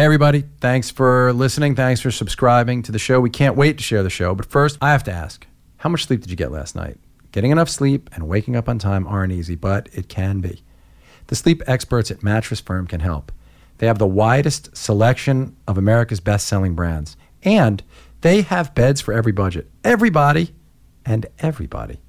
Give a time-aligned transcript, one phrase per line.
[0.00, 0.44] Hey, everybody.
[0.62, 1.74] Thanks for listening.
[1.74, 3.20] Thanks for subscribing to the show.
[3.20, 4.34] We can't wait to share the show.
[4.34, 6.96] But first, I have to ask how much sleep did you get last night?
[7.32, 10.64] Getting enough sleep and waking up on time aren't easy, but it can be.
[11.26, 13.30] The sleep experts at Mattress Firm can help.
[13.76, 17.82] They have the widest selection of America's best selling brands, and
[18.22, 19.70] they have beds for every budget.
[19.84, 20.54] Everybody
[21.04, 22.00] and everybody.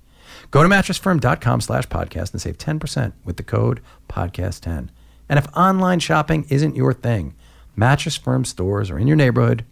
[0.50, 4.88] Go to mattressfirm.com slash podcast and save 10% with the code podcast10.
[5.28, 7.36] And if online shopping isn't your thing,
[7.76, 9.66] Mattress Firm stores are in your neighborhood,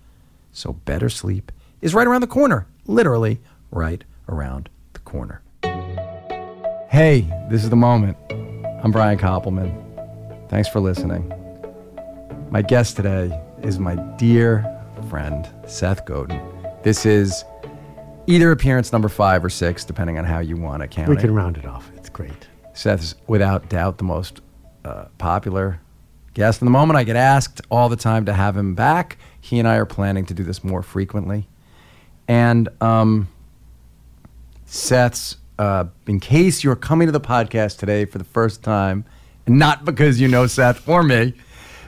[0.51, 1.51] so better sleep
[1.81, 3.39] is right around the corner, literally
[3.71, 5.41] right around the corner.
[6.89, 8.17] Hey, this is the moment.
[8.83, 10.49] I'm Brian Koppelman.
[10.49, 11.31] Thanks for listening.
[12.49, 14.65] My guest today is my dear
[15.09, 16.41] friend, Seth Godin.
[16.83, 17.43] This is
[18.25, 21.21] either appearance number five or six, depending on how you want to count We it.
[21.21, 21.91] can round it off.
[21.95, 22.47] It's great.
[22.73, 24.41] Seth's without doubt the most
[24.85, 25.79] uh, popular
[26.39, 26.61] guest.
[26.61, 29.17] In the moment, I get asked all the time to have him back.
[29.41, 31.49] He and I are planning to do this more frequently.
[32.29, 33.27] And um,
[34.65, 39.03] Seth's, uh, in case you're coming to the podcast today for the first time,
[39.45, 41.33] and not because you know Seth or me,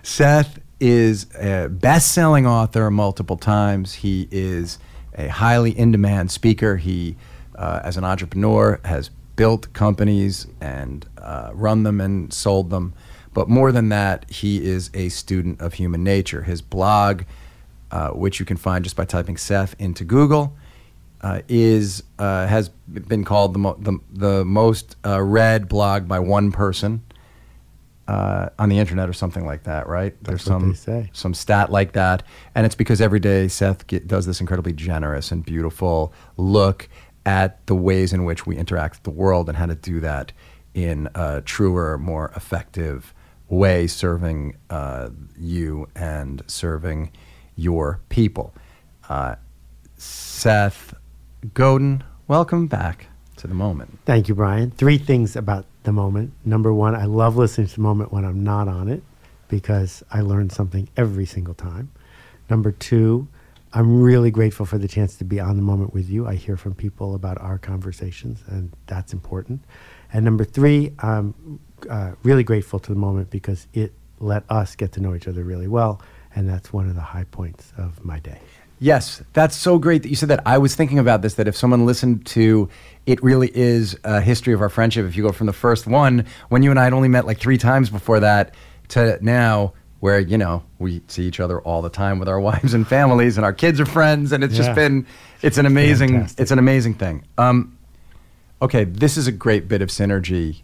[0.03, 3.93] Seth is a best selling author multiple times.
[3.93, 4.79] He is
[5.15, 6.75] a highly in demand speaker.
[6.75, 7.15] He,
[7.55, 12.93] uh, as an entrepreneur, has built companies and uh, run them and sold them.
[13.33, 16.43] But more than that, he is a student of human nature.
[16.43, 17.23] His blog,
[17.89, 20.55] uh, which you can find just by typing Seth into Google,
[21.21, 26.19] uh, is uh, has been called the, mo- the, the most uh, read blog by
[26.19, 27.03] one person
[28.07, 30.15] uh, on the internet or something like that, right?
[30.23, 30.75] There's some
[31.13, 32.23] some stat like that,
[32.55, 36.89] and it's because every day Seth get, does this incredibly generous and beautiful look
[37.25, 40.31] at the ways in which we interact with the world and how to do that
[40.73, 43.13] in a truer, more effective
[43.51, 47.11] way, serving uh, you and serving
[47.55, 48.53] your people.
[49.09, 49.35] Uh,
[49.97, 50.93] Seth
[51.53, 53.99] Godin, welcome back to the moment.
[54.05, 54.71] Thank you, Brian.
[54.71, 56.31] Three things about the moment.
[56.45, 59.03] Number one, I love listening to the moment when I'm not on it
[59.49, 61.91] because I learn something every single time.
[62.49, 63.27] Number two,
[63.73, 66.27] I'm really grateful for the chance to be on the moment with you.
[66.27, 69.63] I hear from people about our conversations, and that's important.
[70.13, 71.59] And number three, I'm
[71.89, 75.43] uh, really grateful to the moment because it let us get to know each other
[75.43, 76.01] really well,
[76.35, 78.39] and that's one of the high points of my day.
[78.79, 80.41] Yes, that's so great that you said that.
[80.45, 82.67] I was thinking about this that if someone listened to
[83.05, 85.05] it really is a history of our friendship.
[85.05, 87.39] If you go from the first one, when you and I had only met like
[87.39, 88.53] three times before that,
[88.89, 92.73] to now, where, you know, we see each other all the time with our wives
[92.73, 95.05] and families and our kids are friends and it's just been
[95.41, 96.39] it's an amazing Fantastic.
[96.39, 97.23] it's an amazing thing.
[97.37, 97.77] Um,
[98.61, 100.61] okay, this is a great bit of synergy,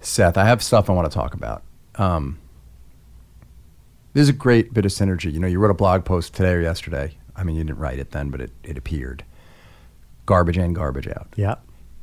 [0.00, 0.36] Seth.
[0.36, 1.62] I have stuff I want to talk about.
[1.96, 2.38] Um,
[4.12, 5.32] this is a great bit of synergy.
[5.32, 7.16] You know, you wrote a blog post today or yesterday.
[7.34, 9.24] I mean, you didn't write it then, but it, it appeared.
[10.24, 11.28] Garbage in, garbage out.
[11.36, 11.56] Yeah.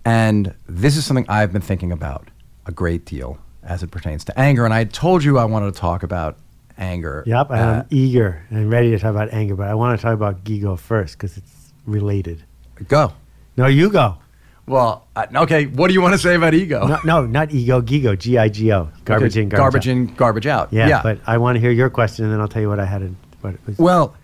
[0.06, 2.30] And this is something I've been thinking about
[2.66, 4.66] a great deal as it pertains to anger.
[4.66, 6.38] And I told you I wanted to talk about
[6.78, 7.24] anger.
[7.26, 10.02] Yep, and Uh, I'm eager and ready to talk about anger, but I want to
[10.04, 12.44] talk about Gigo first because it's related.
[12.88, 13.14] go.
[13.56, 14.18] No, you go.
[14.66, 15.66] Well, uh, okay.
[15.66, 16.88] What do you want to say about ego?
[16.88, 18.90] No, no not ego, Gigo, G I G O.
[19.04, 19.92] Garbage Okay, in, garbage garbage, out.
[19.92, 20.68] in, garbage out.
[20.72, 22.86] Yeah, but I want to hear your question, and then I'll tell you what I
[22.86, 23.02] had.
[23.02, 23.78] In, what it was.
[23.78, 24.16] Well,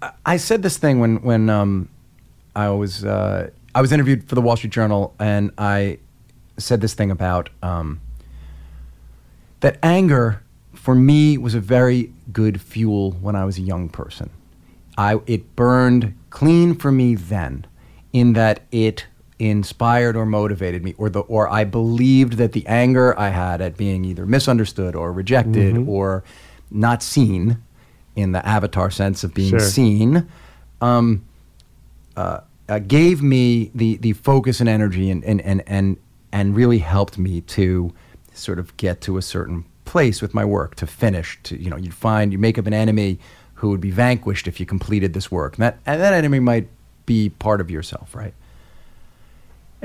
[0.00, 1.88] I- I said this thing when when um,
[2.54, 5.98] I was uh, I was interviewed for the Wall Street Journal, and I
[6.56, 8.00] said this thing about um,
[9.60, 10.42] that anger
[10.72, 14.30] for me was a very good fuel when I was a young person.
[14.96, 17.66] I it burned clean for me then,
[18.14, 19.04] in that it
[19.38, 23.76] inspired or motivated me, or the or I believed that the anger I had at
[23.76, 26.24] being either misunderstood or rejected or
[26.70, 27.58] not seen,
[28.14, 29.60] in the avatar sense of being Sure.
[29.60, 30.26] seen,
[30.80, 31.22] um,
[32.16, 35.96] uh, uh, gave me the the focus and energy and and and and
[36.32, 37.92] and really helped me to
[38.34, 41.76] sort of get to a certain place with my work to finish to you know
[41.76, 43.18] you'd find you make up an enemy
[43.54, 45.54] who would be vanquished if you completed this work.
[45.56, 46.68] And that and that enemy might
[47.06, 48.34] be part of yourself right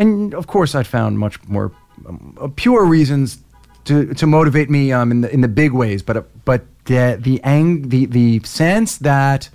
[0.02, 1.72] and of course I found much more
[2.08, 3.40] um, uh, pure reasons
[3.86, 6.02] to to motivate me um, in the in the big ways.
[6.04, 9.50] But uh, but the the ang- the the sense that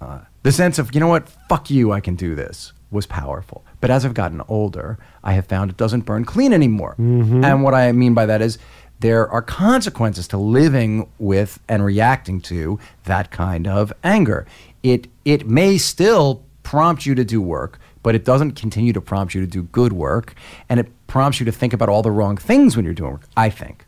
[0.00, 1.28] uh, the sense of you know what?
[1.48, 3.62] Fuck you I can do this was powerful.
[3.80, 6.94] But as I've gotten older I have found it doesn't burn clean anymore.
[7.44, 8.58] And what I mean by that is
[8.98, 14.46] there are consequences to living with and reacting to that kind of anger.
[14.82, 19.34] It it may still prompt you to do work but it doesn't continue to prompt
[19.34, 20.34] you to do good work
[20.68, 23.26] and it prompts you to think about all the wrong things when you're doing work
[23.36, 23.86] I think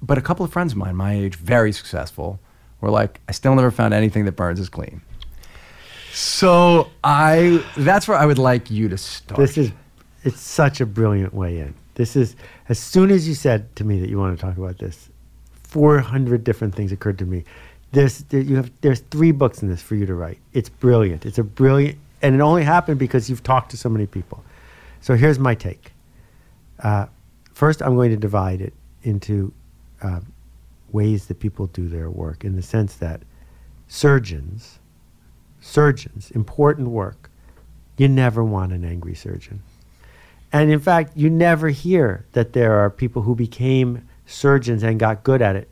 [0.00, 2.38] but a couple of friends of mine, my age, very successful,
[2.80, 5.02] were like, I still never found anything that burns as clean.
[6.12, 9.38] So I, that's where I would like you to start.
[9.38, 9.72] This is,
[10.24, 11.74] it's such a brilliant way in.
[11.94, 12.36] This is,
[12.68, 15.10] as soon as you said to me that you want to talk about this,
[15.64, 17.44] 400 different things occurred to me.
[17.92, 20.38] There, you have, there's three books in this for you to write.
[20.52, 21.26] It's brilliant.
[21.26, 24.42] It's a brilliant, and it only happened because you've talked to so many people.
[25.00, 25.92] So here's my take.
[26.82, 27.06] Uh,
[27.52, 29.52] first, I'm going to divide it into
[30.02, 30.20] uh,
[30.90, 33.22] ways that people do their work in the sense that
[33.86, 34.78] surgeons,
[35.60, 37.30] surgeons, important work,
[37.96, 39.62] you never want an angry surgeon.
[40.52, 45.24] And in fact, you never hear that there are people who became surgeons and got
[45.24, 45.68] good at it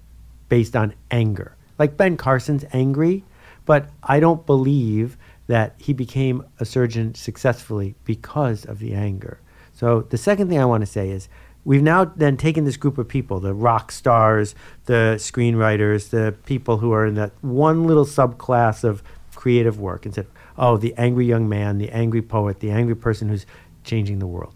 [0.48, 1.56] based on anger.
[1.78, 3.24] Like Ben Carson's angry,
[3.64, 5.16] but I don't believe
[5.46, 9.38] that he became a surgeon successfully because of the anger.
[9.72, 11.28] So the second thing I want to say is
[11.64, 14.54] we've now then taken this group of people, the rock stars,
[14.86, 19.02] the screenwriters, the people who are in that one little subclass of
[19.34, 20.26] creative work and said,
[20.58, 23.46] oh, the angry young man, the angry poet, the angry person who's
[23.84, 24.54] changing the world.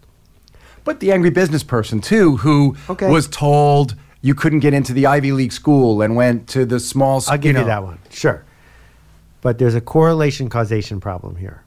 [0.83, 3.09] But the angry business person too, who Okay.
[3.09, 7.23] was told you couldn't get into the Ivy League school and went to the small.
[7.27, 7.99] I'll give you, know- that one.
[8.09, 8.43] Sure.
[9.41, 11.63] But there's a correlation causation problem here,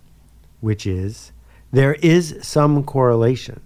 [0.60, 1.32] which is
[1.72, 3.60] there is some correlation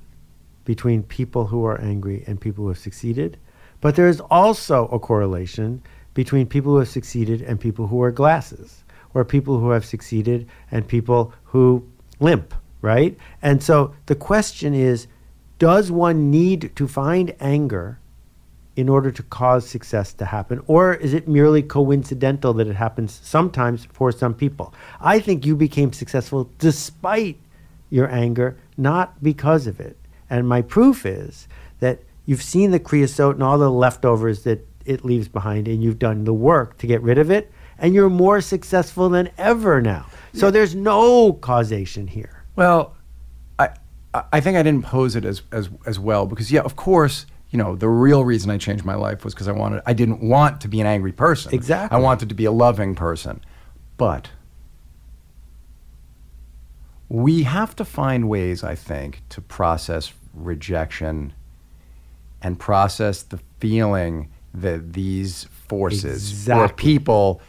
[0.64, 3.38] between people who are angry and people who have succeeded,
[3.80, 5.82] but there is also a correlation
[6.14, 8.82] between people who have succeeded and people who wear glasses,
[9.14, 11.86] or people who have succeeded and people who
[12.20, 13.16] limp, right?
[13.42, 15.06] And so the question is
[15.58, 17.98] does one need to find anger
[18.78, 20.62] in order to cause success to happen?
[20.68, 24.72] Or is it merely coincidental that it happens sometimes for some people?
[25.00, 27.38] I think you became successful despite
[27.90, 29.96] your anger, not because of it.
[30.30, 31.48] And my proof is
[31.80, 35.98] that you've seen the creosote and all the leftovers that it leaves behind, and you've
[35.98, 40.06] done the work to get rid of it, and you're more successful than ever now.
[40.34, 42.44] So there's no causation here.
[42.54, 42.94] Well,
[43.58, 43.70] I
[44.14, 47.26] I- I think I didn't pose it as as as well because yeah, of course,
[47.50, 50.20] you know, the real reason I changed my life was because I wanted I didn't
[50.22, 51.54] want to be an angry person.
[51.54, 51.96] Exactly.
[51.96, 53.40] I wanted to be a loving person.
[53.96, 54.30] But
[57.08, 61.32] we have to find ways, I think, to process rejection
[62.42, 67.40] and process the feeling that these forces or people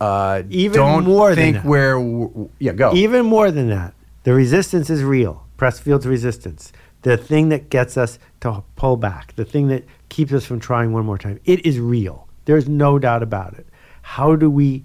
[0.00, 1.64] uh, Even don't more than think that.
[1.64, 5.46] we're yeah go Even more than that, the resistance is real.
[5.56, 6.72] Pressfield's resistance,
[7.04, 10.92] the thing that gets us to pull back, the thing that keeps us from trying
[10.92, 11.38] one more time.
[11.44, 12.26] It is real.
[12.46, 13.66] There's no doubt about it.
[14.00, 14.84] How do we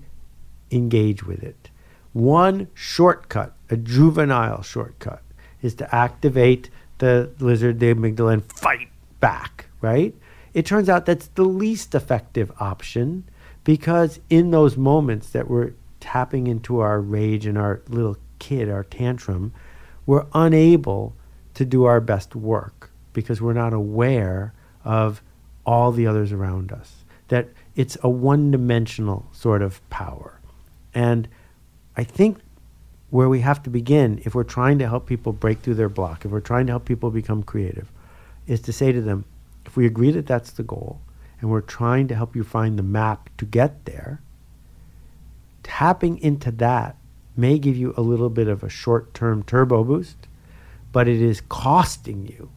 [0.70, 1.70] engage with it?
[2.12, 5.22] One shortcut, a juvenile shortcut,
[5.62, 8.90] is to activate the lizard, the amygdala, and fight
[9.22, 10.14] back, right?
[10.54, 13.24] It turns out that's the least effective option
[13.64, 15.72] because in those moments that we're
[16.02, 19.54] tapping into our rage and our little kid, our tantrum,
[20.06, 21.16] we're unable
[21.60, 24.54] to do our best work because we're not aware
[24.86, 25.22] of
[25.66, 27.04] all the others around us.
[27.28, 30.40] That it's a one dimensional sort of power.
[30.94, 31.28] And
[31.98, 32.38] I think
[33.10, 36.24] where we have to begin, if we're trying to help people break through their block,
[36.24, 37.92] if we're trying to help people become creative,
[38.48, 39.26] is to say to them,
[39.66, 41.02] if we agree that that's the goal,
[41.42, 44.22] and we're trying to help you find the map to get there,
[45.62, 46.96] tapping into that
[47.36, 50.29] may give you a little bit of a short term turbo boost,
[50.92, 52.52] but it is costing you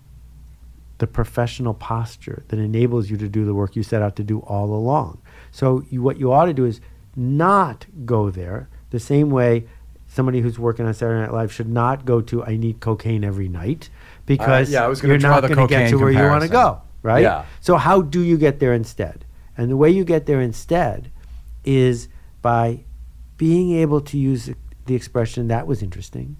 [0.98, 4.38] the professional posture that enables you to do the work you set out to do
[4.40, 5.20] all along.
[5.50, 6.80] So you, what you ought to do is
[7.16, 9.66] not go there the same way
[10.06, 13.48] somebody who's working on Saturday Night Live should not go to I need cocaine every
[13.48, 13.88] night
[14.26, 16.82] because yeah, I was you're not going to get to where you want to go,
[17.02, 17.22] right?
[17.22, 17.46] Yeah.
[17.60, 19.24] So how do you get there instead?
[19.56, 21.10] And the way you get there instead
[21.64, 22.08] is
[22.42, 22.84] by
[23.36, 24.50] being able to use
[24.86, 26.36] the expression that was interesting.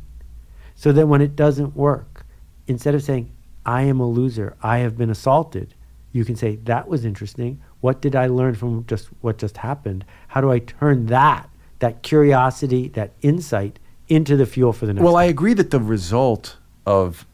[0.83, 2.27] So that when it doesn't work,
[2.67, 3.31] instead of saying,
[3.65, 5.75] I am a loser, I have been assaulted,
[6.11, 7.62] you can say, that was interesting.
[7.83, 10.05] What did I learn from just what just happened?
[10.27, 11.49] How do I turn that,
[11.79, 15.79] that curiosity, that insight into the fuel for the next Well, I agree that the
[15.79, 17.27] result of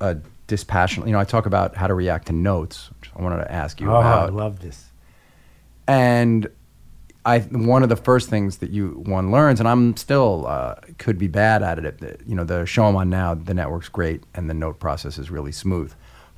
[0.00, 3.22] uh, a dispassionate, you know, I talk about how to react to notes, which I
[3.22, 4.30] wanted to ask you about.
[4.30, 4.92] oh, I love this.
[5.88, 6.48] and
[7.24, 11.18] I one of the first things that you one learns, and I'm still uh, could
[11.18, 12.20] be bad at it.
[12.26, 15.30] You know, the show I'm on now, the network's great, and the note process is
[15.30, 15.92] really smooth.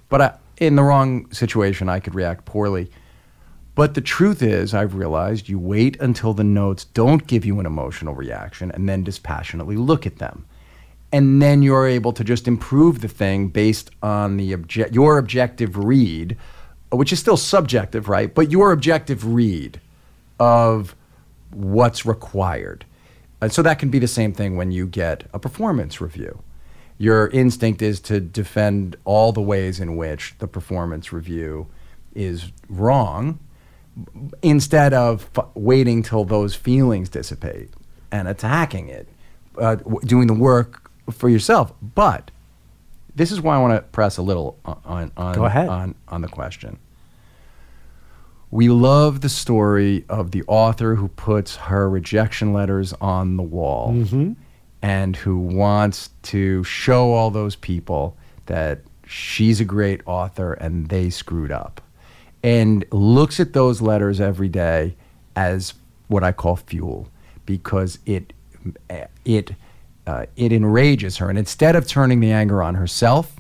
[0.09, 2.91] But I, in the wrong situation, I could react poorly.
[3.75, 7.67] But the truth is, I've realized you wait until the notes don't give you an
[7.67, 10.47] emotional reaction, and then dispassionately look at them,
[11.13, 15.77] and then you're able to just improve the thing based on the obje- your objective
[15.77, 16.37] read
[16.93, 18.33] which is still subjective, right?
[18.33, 19.81] But your objective read
[20.39, 20.95] of
[21.51, 22.85] what's required.
[23.41, 26.43] And so that can be the same thing when you get a performance review.
[26.99, 31.67] Your instinct is to defend all the ways in which the performance review
[32.15, 33.39] is wrong
[34.43, 37.71] instead of f- waiting till those feelings dissipate
[38.11, 39.09] and attacking it,
[39.59, 41.73] uh, w- doing the work for yourself.
[41.83, 42.31] But
[43.15, 45.69] this is why I want to press a little on on Go ahead.
[45.69, 46.79] on on the question.
[48.57, 53.93] We love the story of the author who puts her rejection letters on the wall
[53.93, 54.33] Mm-hmm.
[54.81, 61.11] and who wants to show all those people that she's a great author and they
[61.11, 61.83] screwed up.
[62.43, 64.97] And looks at those letters every day
[65.35, 65.75] as
[66.09, 67.09] what I call fuel
[67.45, 68.33] because it
[69.25, 69.51] it
[70.07, 73.37] uh, it enrages her and instead of turning the anger on herself,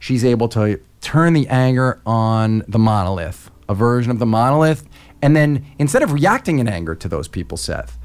[0.00, 4.88] she's able to turn the anger on the monolith, a version of the monolith,
[5.22, 7.98] and then instead of reacting in anger to those people, Seth,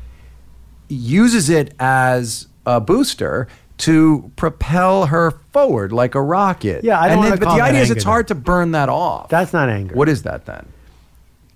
[0.89, 3.47] uses it as a booster
[3.79, 6.83] to propel her forward like a rocket.
[6.83, 9.29] Yeah, I don't and then, but the idea is it's hard to burn that off.
[9.29, 9.95] That's not anger.
[9.95, 10.67] What is that then?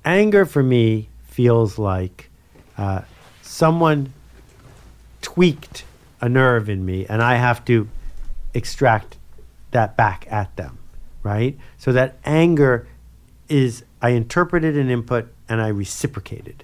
[0.08, 2.30] anger for me feels like
[2.78, 3.02] uh,
[3.42, 4.14] someone
[5.22, 5.84] tweaked
[6.22, 7.88] a nerve in me and I have to
[8.54, 9.18] extract
[9.72, 10.80] that back at them,
[11.22, 11.58] right?
[11.78, 12.88] So that anger
[13.50, 16.64] is, I interpreted an input and I reciprocated.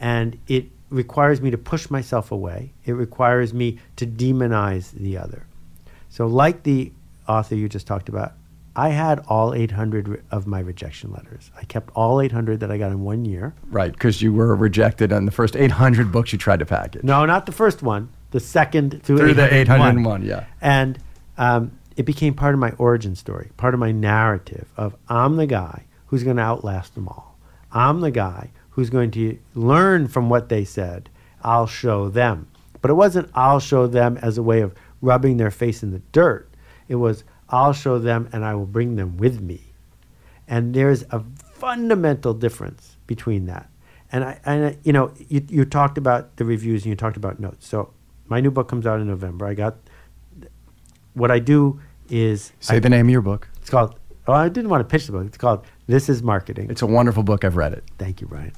[0.00, 5.46] And it requires me to push myself away, it requires me to demonize the other.
[6.08, 6.92] So, like the
[7.26, 8.34] author you just talked about,
[8.74, 11.50] I had all 800 re- of my rejection letters.
[11.58, 13.54] I kept all 800 that I got in one year.
[13.70, 17.02] Right, because you were rejected on the first 800 books you tried to package.
[17.04, 18.08] No, not the first one.
[18.30, 19.80] The second through, Through the 801.
[19.98, 20.44] 801, yeah.
[20.62, 20.98] And
[21.36, 25.46] um, it became part of my origin story, part of my narrative of I'm the
[25.46, 27.38] guy who's going to outlast them all.
[27.72, 31.08] I'm the guy who's going to learn from what they said.
[31.42, 32.48] I'll show them.
[32.82, 36.02] But it wasn't I'll show them as a way of rubbing their face in the
[36.12, 36.50] dirt.
[36.86, 39.62] It was I'll show them and I will bring them with me.
[40.46, 43.70] And there's a fundamental difference between that.
[44.12, 47.16] And I, and I, you know, you, you talked about the reviews and you talked
[47.16, 47.66] about notes.
[47.66, 47.90] So
[48.28, 49.46] my new book comes out in November.
[49.46, 49.76] I got
[51.14, 53.48] what I do is Say I- the name of your book.
[53.60, 53.98] it's called.
[54.26, 55.26] Oh, I didn't want to pitch the book.
[55.26, 57.44] It's called "This Is Marketing." It's a wonderful book.
[57.44, 57.84] I've read it.
[57.98, 58.52] Thank you, Brian.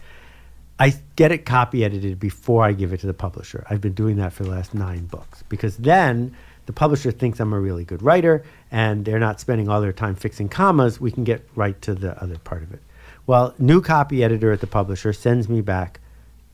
[0.78, 3.64] I get it copy edited before I give it to the publisher.
[3.70, 6.34] I've been doing that for the last nine books because then
[6.66, 8.42] the publisher thinks I'm a really good writer
[8.72, 11.00] and they're not spending all their time fixing commas.
[11.00, 12.82] We can get right to the other part of it.
[13.26, 16.00] Well, new copy editor at the publisher sends me back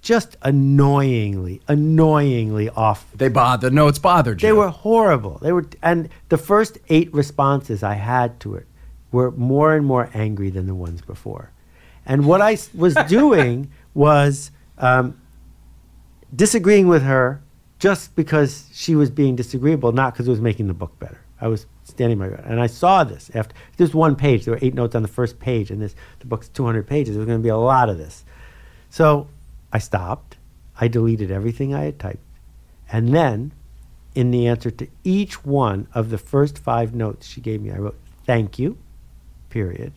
[0.02, 3.72] just annoyingly, annoyingly off They bothered.
[3.72, 4.48] No, it's bothered you.
[4.48, 5.38] they were horrible.
[5.38, 8.66] They were, and the first eight responses I had to it
[9.12, 11.50] were more and more angry than the ones before.
[12.06, 15.20] And what I was doing was um,
[16.34, 17.42] disagreeing with her
[17.78, 21.20] just because she was being disagreeable, not because it was making the book better.
[21.40, 24.44] I was standing my ground, and I saw this after this one page.
[24.44, 27.14] There were eight notes on the first page, and this the book's 200 pages.
[27.14, 28.24] There was going to be a lot of this.
[28.90, 29.28] So
[29.72, 30.36] I stopped.
[30.78, 32.24] I deleted everything I had typed.
[32.92, 33.52] And then,
[34.14, 37.78] in the answer to each one of the first five notes she gave me, I
[37.78, 38.76] wrote, Thank you,
[39.50, 39.92] period.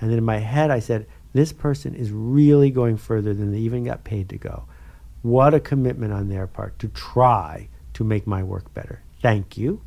[0.00, 3.58] And then in my head, I said, This person is really going further than they
[3.58, 4.64] even got paid to go.
[5.22, 9.00] What a commitment on their part to try to make my work better.
[9.20, 9.80] Thank you.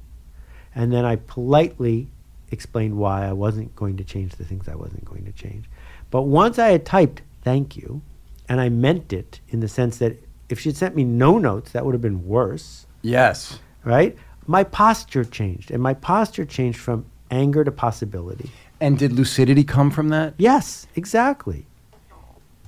[0.74, 2.08] And then I politely
[2.52, 5.66] explained why I wasn't going to change the things I wasn't going to change.
[6.12, 8.02] But once I had typed thank you,
[8.48, 10.18] and I meant it in the sense that
[10.50, 13.60] if she'd sent me no notes, that would have been worse, Yes.
[13.84, 14.16] right?
[14.48, 18.52] My posture changed, and my posture changed from anger to possibility.
[18.82, 20.34] And did lucidity come from that?
[20.38, 21.66] Yes, exactly.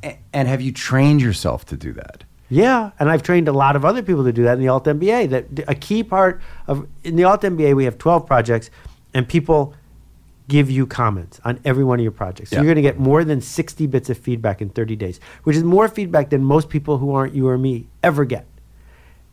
[0.03, 2.23] A- And have you trained yourself to do that?
[2.49, 4.85] Yeah, and I've trained a lot of other people to do that in the Alt
[4.85, 5.29] MBA.
[5.29, 8.69] That a key part of in the Alt MBA we have 12 projects,
[9.13, 9.73] and people
[10.47, 12.51] give you comments on every one of your projects.
[12.51, 12.61] So Yeah.
[12.61, 15.63] you're going to get more than 60 bits of feedback in 30 days, which is
[15.65, 18.45] more feedback than most people who aren't you or me ever get.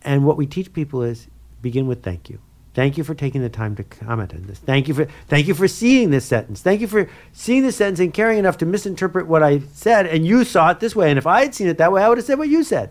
[0.02, 1.28] And what we teach people is
[1.62, 2.40] begin with thank you.
[2.75, 4.59] Thank you for taking the time to comment on this.
[4.59, 6.61] Thank you for thank you for seeing this sentence.
[6.61, 10.26] Thank you for seeing this sentence and caring enough to misinterpret what I said and
[10.26, 11.09] you saw it this way.
[11.09, 12.90] And if I had seen it that way, I would have said what you said.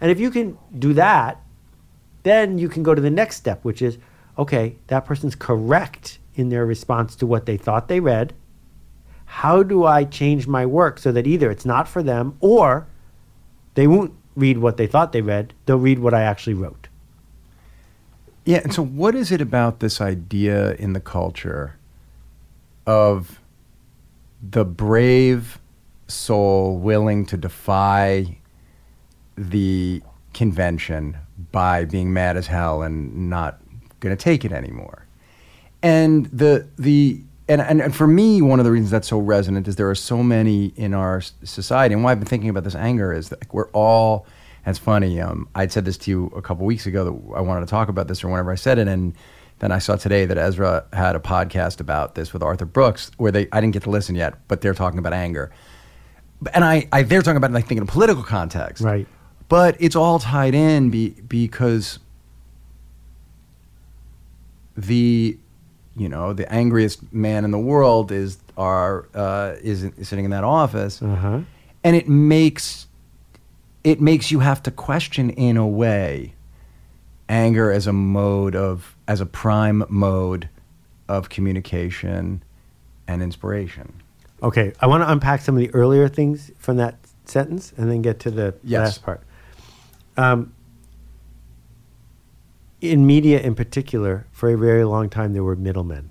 [0.00, 1.42] And if you can do that,
[2.22, 3.98] then you can go to the next step, which is
[4.38, 8.32] okay, that person's correct in their response to what they thought they read.
[9.26, 12.86] How do I change my work so that either it's not for them or
[13.74, 16.77] they won't read what they thought they read, they'll read what I actually wrote.
[18.48, 18.60] Yeah.
[18.64, 21.76] And so, what is it about this idea in the culture
[22.86, 23.40] of
[24.42, 25.58] the brave
[26.06, 28.38] soul willing to defy
[29.36, 30.02] the
[30.32, 31.16] convention
[31.52, 33.60] by being mad as hell and not
[34.00, 35.06] going to take it anymore.
[35.82, 39.68] And the the and, and and for me, one of the reasons that's so resonant
[39.68, 42.74] is there are so many in our society, and why I've been thinking about this
[42.74, 44.26] anger is that we're all.
[44.68, 45.20] It's funny.
[45.20, 47.88] Um, I'd said this to you a couple weeks ago that I wanted to talk
[47.88, 49.14] about this, or whenever I said it, and
[49.60, 53.32] then I saw today that Ezra had a podcast about this with Arthur Brooks, where
[53.32, 55.50] they I didn't get to listen yet, but they're talking about anger,
[56.52, 59.06] and I, I they're talking about it, I think in a political context, Right.
[59.48, 61.98] But it's all tied in be, because
[64.76, 65.38] the
[65.96, 70.44] you know the angriest man in the world is our uh, is, sitting in that
[70.44, 71.40] office, Uh huh.
[71.82, 72.87] and it makes
[73.84, 76.34] it makes you have to question in a way
[77.28, 80.48] anger as a mode of as a prime mode
[81.08, 82.42] of communication
[83.06, 83.92] and inspiration.
[84.42, 88.02] Okay, I want to unpack some of the earlier things from that sentence and then
[88.02, 88.80] get to the Yes.
[88.84, 89.22] last part.
[90.16, 90.52] Um,
[92.80, 96.10] in media, in particular, for a very long time, there were middlemen.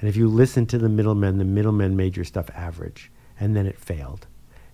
[0.00, 3.66] And if you listen to the middlemen, the middlemen made your stuff average, and then
[3.66, 4.26] it failed.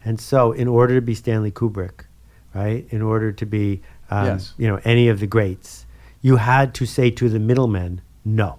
[0.04, 2.04] And so, in order to be Stanley Kubrick,
[2.54, 4.54] right, in order to be, um, Yes.
[4.58, 5.86] you know, any of the greats,
[6.20, 8.58] you had to say to the middlemen, no.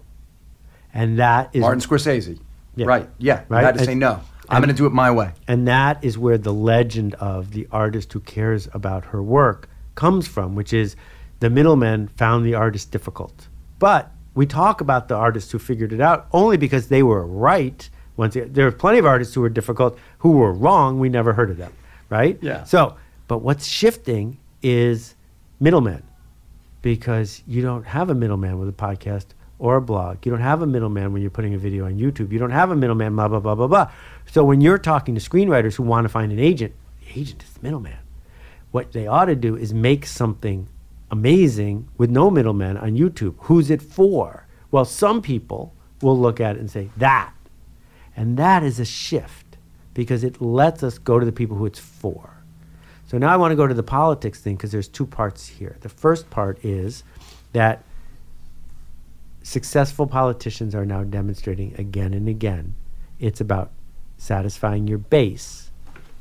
[0.93, 2.39] And that is Martin Scorsese,
[2.75, 2.85] Yeah.
[2.87, 3.09] right?
[3.17, 3.59] Yeah, Right?
[3.61, 4.19] you had to And- say no.
[4.49, 5.31] I'm going to do it my way.
[5.47, 10.27] And that is where the legend of the artist who cares about her work comes
[10.27, 10.97] from, which is
[11.39, 13.47] the middlemen found the artist difficult.
[13.79, 17.89] But we talk about the artists who figured it out only because they were right.
[18.17, 20.99] Once there are plenty of artists who were difficult who were wrong.
[20.99, 21.71] We never heard of them,
[22.09, 22.37] right?
[22.41, 22.63] Yeah.
[22.63, 22.95] So,
[23.31, 25.15] but what's shifting is
[25.61, 26.03] middlemen
[26.81, 30.25] because you don't have a middleman with a podcast or a blog.
[30.25, 32.33] You don't have a middleman when you're putting a video on YouTube.
[32.33, 33.89] You don't have a middleman, blah, blah, blah, blah, blah.
[34.25, 37.53] So when you're talking to screenwriters who want to find an agent, the agent is
[37.53, 37.99] the middleman.
[38.71, 40.67] What they ought to do is make something
[41.09, 43.35] amazing with no middleman on YouTube.
[43.43, 44.45] Who's it for?
[44.71, 47.31] Well, some people will look at it and say, that.
[48.13, 49.55] And that is a shift
[49.93, 52.40] because it lets us go to the people who it's for.
[53.11, 55.75] So now I want to go to the politics thing because there's two parts here.
[55.81, 57.03] The first part is
[57.51, 57.83] that
[59.43, 62.73] successful politicians are now demonstrating again and again
[63.19, 63.69] it's about
[64.17, 65.71] satisfying your base,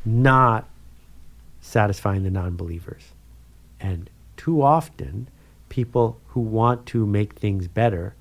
[0.04, 0.68] not
[1.60, 3.12] satisfying the non believers.
[3.78, 5.28] And too often,
[5.68, 8.16] people who want to make things better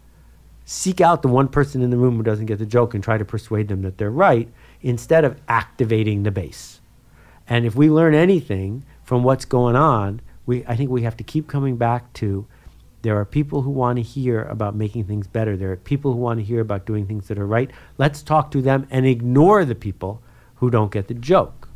[0.64, 3.18] seek out the one person in the room who doesn't get the joke and try
[3.18, 4.48] to persuade them that they're right
[4.84, 6.79] instead of activating the base.
[7.50, 11.24] And if we learn anything from what's going on, we, I think we have to
[11.24, 12.48] keep coming back to
[13.02, 15.58] there are people who want to hear about making things better.
[15.58, 17.72] There are people who want to hear about doing things that are right.
[17.98, 20.22] Let's talk to them and ignore the people
[20.56, 21.70] who don't get the joke.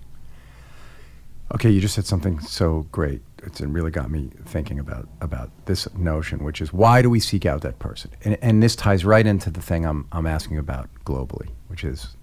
[1.53, 3.21] Okay, you just said something so great.
[3.43, 7.19] It's, it really got me thinking about about this notion, which is why do we
[7.19, 8.11] seek out that person?
[8.23, 12.15] And, and this ties right into the thing I'm I'm asking about globally, which is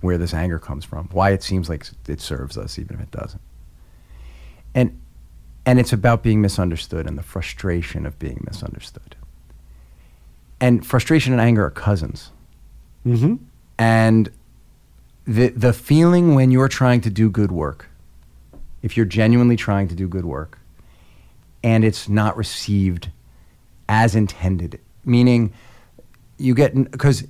[0.00, 3.10] where this anger comes from, why it seems like it serves us, even if it
[3.10, 3.42] doesn't.
[4.74, 5.00] And
[5.66, 9.16] and it's about being misunderstood and the frustration of being misunderstood.
[10.60, 12.30] And frustration and anger are cousins.
[13.06, 13.36] Mm-hmm.
[13.78, 14.30] And
[15.26, 17.88] the the feeling when you're trying to do good work,
[18.82, 20.58] if you're genuinely trying to do good work,
[21.62, 23.10] and it's not received
[23.88, 25.52] as intended, meaning
[26.38, 27.26] you get because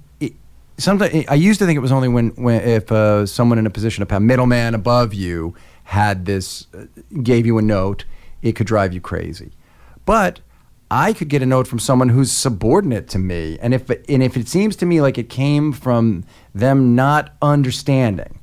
[0.78, 3.70] sometimes I used to think it was only when, when if uh, someone in a
[3.70, 6.84] position of power, middleman above you, had this uh,
[7.22, 8.04] gave you a note,
[8.42, 9.52] it could drive you crazy.
[10.04, 10.40] But
[10.90, 14.36] I could get a note from someone who's subordinate to me, and if and if
[14.36, 18.38] it seems to me like it came from them not understanding,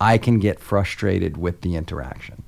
[0.00, 2.42] I can get frustrated with the interaction,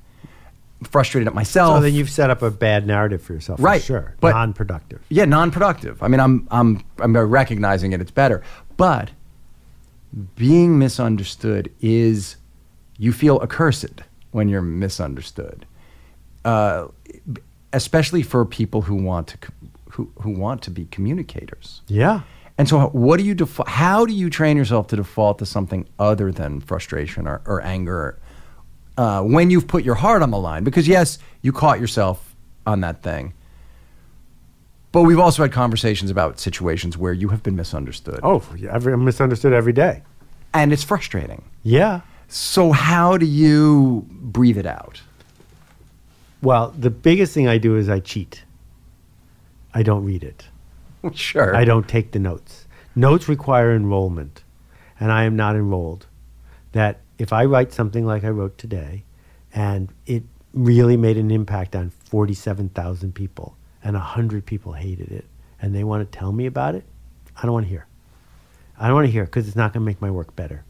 [0.83, 1.77] frustrated at myself.
[1.77, 5.01] So then you've set up a bad narrative for yourself, Right, For sure, but- non-productive.
[5.09, 6.03] yeah, non-productive.
[6.03, 8.01] I mean, I'm I'm I'm recognizing it.
[8.01, 8.43] It's better,
[8.77, 9.09] but
[10.35, 12.37] being misunderstood is
[12.97, 15.65] you feel accursed when you're misunderstood,
[16.45, 16.87] uh,
[17.73, 19.37] especially for people who want to
[19.91, 21.81] who who want to be communicators.
[21.87, 22.21] Yeah.
[22.57, 25.87] And so, what do you defa- How do you train yourself to default to something
[25.97, 28.19] other than frustration or, or anger
[28.97, 30.65] uh, when you've put your heart on the line?
[30.65, 32.35] Because yes, you caught yourself
[32.67, 33.33] on that thing,
[34.91, 39.05] but we've also had conversations about situations where you have been misunderstood, Oh, every, I'm
[39.05, 40.03] misunderstood every day.
[40.53, 41.43] and it's frustrating.
[41.63, 42.01] Yeah.
[42.27, 45.01] So, how do you breathe it out?
[46.41, 48.43] Well, the biggest thing I do is I cheat.
[49.73, 50.47] I don't read it.
[51.13, 51.55] Sure.
[51.55, 52.65] I don't take the notes.
[52.93, 54.43] Notes require enrollment,
[54.99, 56.07] and I am not enrolled.
[56.73, 59.03] that if I write something like I wrote today,
[59.53, 60.23] and it
[60.53, 65.25] really made an impact on 47,000 people, and a 100 people hated it,
[65.61, 66.83] and they want to tell me about it,
[67.37, 67.85] I don't want to hear.
[68.77, 70.63] I don't want to hear because it's not going to make my work better.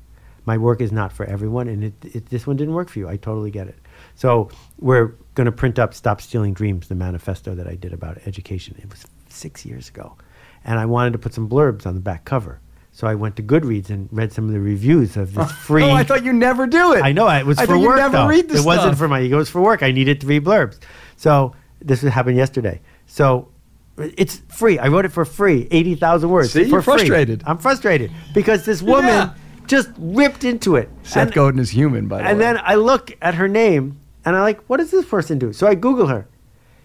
[0.46, 3.08] My work is not for everyone, and it, it, this one didn't work for you.
[3.08, 3.78] I totally get it.
[4.16, 8.18] So we're going to print up "Stop Stealing Dreams," the manifesto that I did about
[8.26, 8.76] education.
[8.82, 10.16] It was six years ago,
[10.64, 12.60] and I wanted to put some blurbs on the back cover.
[12.92, 15.84] So I went to Goodreads and read some of the reviews of this oh, free.
[15.84, 17.04] Oh, I thought you never do it.
[17.04, 17.98] I know it was I for thought you work.
[17.98, 18.28] never though.
[18.28, 19.36] read the It wasn't for my ego.
[19.36, 19.84] It was for work.
[19.84, 20.80] I needed three blurbs.
[21.16, 22.82] So this happened yesterday.
[23.12, 23.50] So
[23.98, 24.78] it's free.
[24.80, 26.52] I wrote it for free, eighty thousand words.
[26.54, 26.98] See, for you're free.
[27.00, 27.44] frustrated.
[27.46, 29.34] I'm frustrated because this woman Yeah.
[29.68, 30.90] just ripped into it.
[31.04, 32.30] Seth And- Godin is human, by the way.
[32.32, 35.52] and then I look at her name and I'm like, what does this person do?
[35.54, 36.28] So I Google her.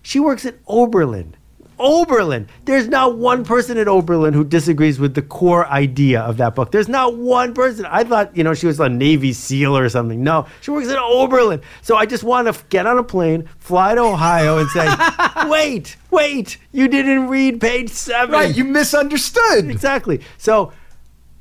[0.03, 1.35] She works at Oberlin.
[1.79, 2.49] Oberlin.
[2.65, 6.71] There's not one person at Oberlin who disagrees with the core idea of that book.
[6.73, 7.87] There's not one person.
[7.87, 10.23] I thought, you know, she was a Navy SEAL or something.
[10.23, 11.61] No, she works at Oberlin.
[11.83, 14.89] So I just want to f- get on a plane, fly to Ohio, and say,
[15.49, 18.33] wait, wait, you didn't read page seven.
[18.33, 19.71] right, you misunderstood.
[19.71, 20.21] Exactly.
[20.39, 20.73] So,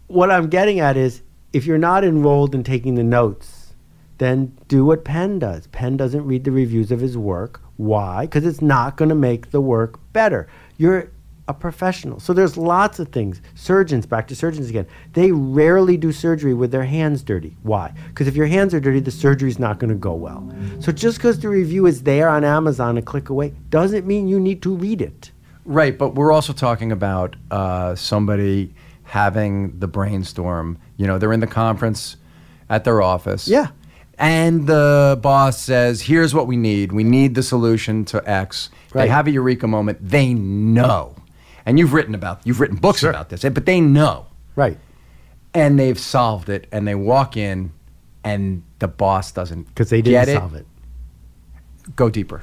[0.08, 1.22] what I'm getting at is
[1.54, 3.74] if you're not enrolled in taking the notes,
[4.19, 5.67] then do what Penn does.
[5.67, 7.62] Penn doesn't read the reviews of his work.
[7.78, 8.26] Why?
[8.26, 10.48] Because it's not going to make the work better.
[10.78, 11.12] You're
[11.48, 12.20] a professional.
[12.20, 13.42] So there's lots of things.
[13.56, 17.58] Surgeons, back to surgeons again, they rarely do surgery with their hands dirty.
[17.64, 17.94] Why?
[18.08, 20.50] Because if your hands are dirty, the surgery's not going to go well.
[20.80, 24.40] So just because the review is there on Amazon a click away doesn't mean you
[24.40, 25.32] need to read it.
[25.66, 30.78] Right, but we're also talking about uh, somebody having the brainstorm.
[30.98, 32.18] You know, they're in the conference
[32.70, 33.48] at their office.
[33.48, 33.68] Yeah.
[34.17, 36.91] And the boss says, here's what we need.
[36.91, 38.69] We need the solution to X.
[38.93, 39.97] They have a eureka moment.
[40.02, 41.15] They know.
[41.65, 43.10] And you've written about, you've written books Sure.
[43.10, 44.28] about this, eh, but they know.
[44.56, 44.78] Right.
[45.54, 46.67] And they've solved it.
[46.71, 47.71] And they walk in,
[48.23, 50.67] and the boss doesn't Because they didn't solve it.
[51.95, 52.41] Go deeper.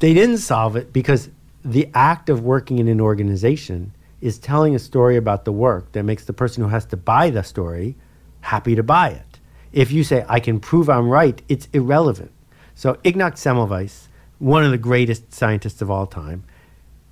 [0.00, 1.30] They didn't solve it because
[1.64, 6.02] the act of working in an organization is telling a story about the work that
[6.04, 7.96] makes the person who has to buy the story
[8.40, 9.27] happy to buy it.
[9.72, 12.30] If you say, I can prove I'm right, it's irrelevant.
[12.74, 14.06] So Ignaz Semmelweis,
[14.38, 16.44] one of the greatest scientists of all time,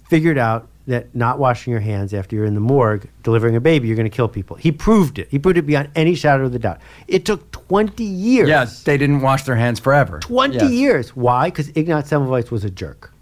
[0.09, 3.89] figured out that not washing your hands after you're in the morgue delivering a baby,
[3.89, 4.55] you're going to kill people.
[4.57, 5.27] He proved it.
[5.31, 6.79] He proved it beyond any shadow of the doubt.
[7.09, 8.49] It took 20 years.
[8.49, 10.21] Yes, they didn't wash their hands forever.
[10.21, 10.71] 20 Yes.
[10.71, 11.17] years.
[11.17, 11.49] Why?
[11.49, 13.13] Because Ignaz Semmelweis was a jerk.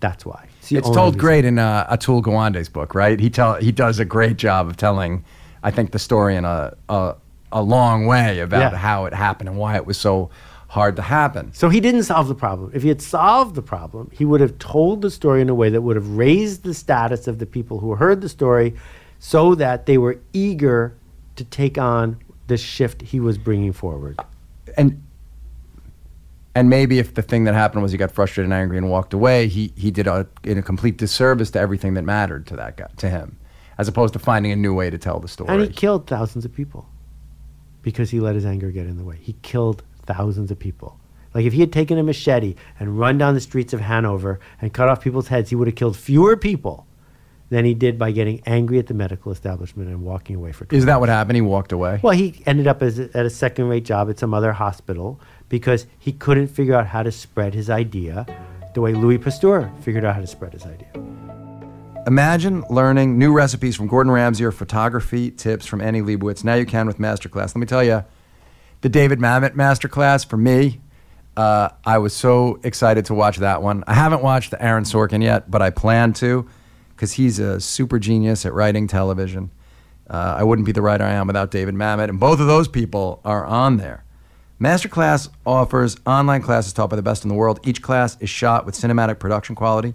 [0.00, 0.48] That's why.
[0.68, 1.18] the It's told reason.
[1.18, 3.18] great in uh, Atul Gawande's book, right?
[3.18, 5.24] He tell he does a great job of telling,
[5.62, 7.14] I think, the story in a a,
[7.54, 8.78] a long way about Yeah.
[8.78, 10.28] how it happened and why it was so
[10.68, 11.52] hard to happen.
[11.54, 12.72] So he didn't solve the problem.
[12.74, 15.70] If he had solved the problem, he would have told the story in a way
[15.70, 18.74] that would have raised the status of the people who heard the story
[19.20, 20.94] so that they were eager
[21.36, 22.16] to take on
[22.48, 24.18] the shift he was bringing forward.
[24.76, 25.00] And
[26.56, 29.12] and maybe if the thing that happened was he got frustrated and angry and walked
[29.14, 32.76] away, he he did a in a complete disservice to everything that mattered to that
[32.76, 33.36] guy to him,
[33.78, 35.50] as opposed to finding a new way to tell the story.
[35.52, 36.86] And he killed thousands of people
[37.84, 39.18] because he let his anger get in the way.
[39.20, 40.98] He killed thousands of people.
[41.34, 44.72] Like if he had taken a machete and run down the streets of Hanover and
[44.72, 46.86] cut off people's heads, he would have killed fewer people
[47.50, 50.76] than he did by getting angry at the medical establishment and walking away for 20
[50.76, 51.36] Is that what happened?
[51.36, 52.00] He walked away.
[52.02, 55.86] Well, he ended up as a, at a second-rate job at some other hospital because
[55.98, 58.26] he couldn't figure out how to spread his idea
[58.74, 60.90] the way Louis Pasteur figured out how to spread his idea.
[62.06, 66.44] Imagine learning new recipes from Gordon Ramsay or photography tips from Annie Leibovitz.
[66.44, 67.54] Now you can with Masterclass.
[67.54, 68.04] Let me tell you,
[68.82, 70.82] the David Mamet Masterclass for me,
[71.34, 73.84] uh, I was so excited to watch that one.
[73.86, 76.46] I haven't watched the Aaron Sorkin yet, but I plan to
[76.90, 79.50] because he's a super genius at writing television.
[80.08, 82.68] Uh, I wouldn't be the writer I am without David Mamet, and both of those
[82.68, 84.04] people are on there.
[84.60, 87.60] Masterclass offers online classes taught by the best in the world.
[87.64, 89.94] Each class is shot with cinematic production quality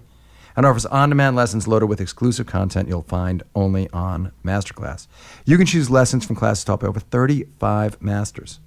[0.60, 5.06] and offers on demand lessons loaded with exclusive content you'll find only on Masterclass.
[5.46, 8.60] You can choose lessons from classes taught by over 35 masters,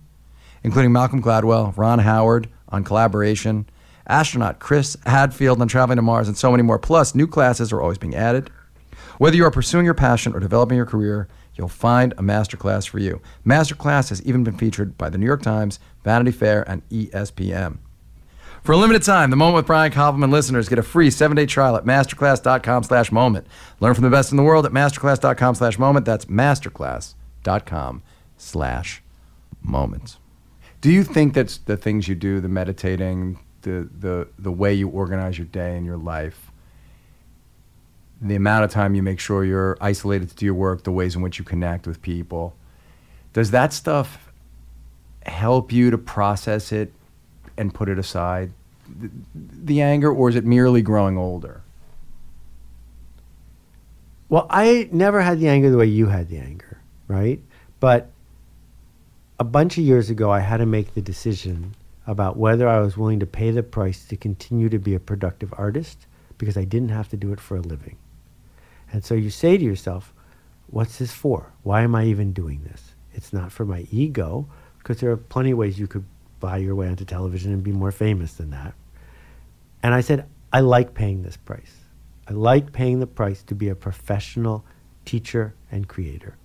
[0.64, 3.70] including Malcolm Gladwell, Ron Howard on collaboration,
[4.08, 6.80] astronaut Chris Hadfield on traveling to Mars, and so many more.
[6.80, 8.50] Plus, new classes are always being added.
[9.20, 12.98] Whether you are pursuing your passion or developing your career, you'll find a masterclass for
[12.98, 13.22] you.
[13.46, 17.78] Masterclass has even been featured by the New York Times, Vanity Fair, and ESPN.
[18.64, 21.76] For a limited time, the Moment with Brian Koppelman listeners get a free seven-day trial
[21.76, 23.46] at masterclass.com slash moment.
[23.82, 26.06] Learn from the best in the world at masterclass.com slash moment.
[26.06, 28.04] That's masterclass.com
[28.38, 29.04] slash
[29.62, 30.18] moment.
[30.80, 34.88] Do you think that the things you do, the meditating, the, the, the way you
[34.88, 36.50] organize your day and your life,
[38.22, 41.18] the amount of time you make sure you're isolated to do your work, the ways
[41.18, 42.56] in which you connect with people,
[43.34, 44.32] does that stuff
[45.26, 46.94] help you to process it
[47.58, 48.52] and put it aside,
[48.88, 51.62] the, the anger, or is it merely growing older?
[54.30, 57.40] Well, I never had the anger the way you had the anger, right?
[57.80, 58.10] But
[59.40, 61.76] a bunch of years ago, I had to make the decision
[62.08, 65.54] about whether I was willing to pay the price to continue to be a productive
[65.58, 67.98] artist because I didn't have to do it for a living.
[68.92, 70.14] And so you say to yourself,
[70.68, 71.54] what's this for?
[71.64, 72.94] Why am I even doing this?
[73.14, 74.48] It's not for my ego,
[74.80, 76.06] because there are plenty of ways you could
[76.44, 78.74] buy your way onto television and be more famous than that.
[79.82, 81.86] And I said, I like paying this price.
[82.28, 84.66] I like paying the price to be a professional
[85.06, 86.36] teacher and creator.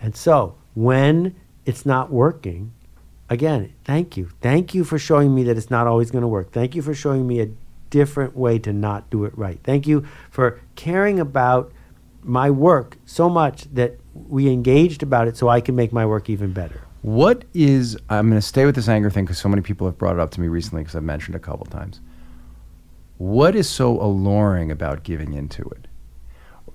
[0.00, 1.34] And so when
[1.66, 2.72] it's not working,
[3.28, 4.30] again, thank you.
[4.40, 6.52] Thank you for showing me that it's not always going to work.
[6.52, 7.48] Thank you for showing me a
[7.90, 9.58] different way to not do it right.
[9.64, 11.72] Thank you for caring about
[12.22, 16.30] my work so much that we engaged about it so I can make my work
[16.30, 16.82] even better.
[17.02, 19.96] What is, I'm going to stay with this anger thing because so many people have
[19.96, 22.00] brought it up to me recently because I've mentioned it a couple times.
[23.18, 25.86] What is so alluring about giving into it,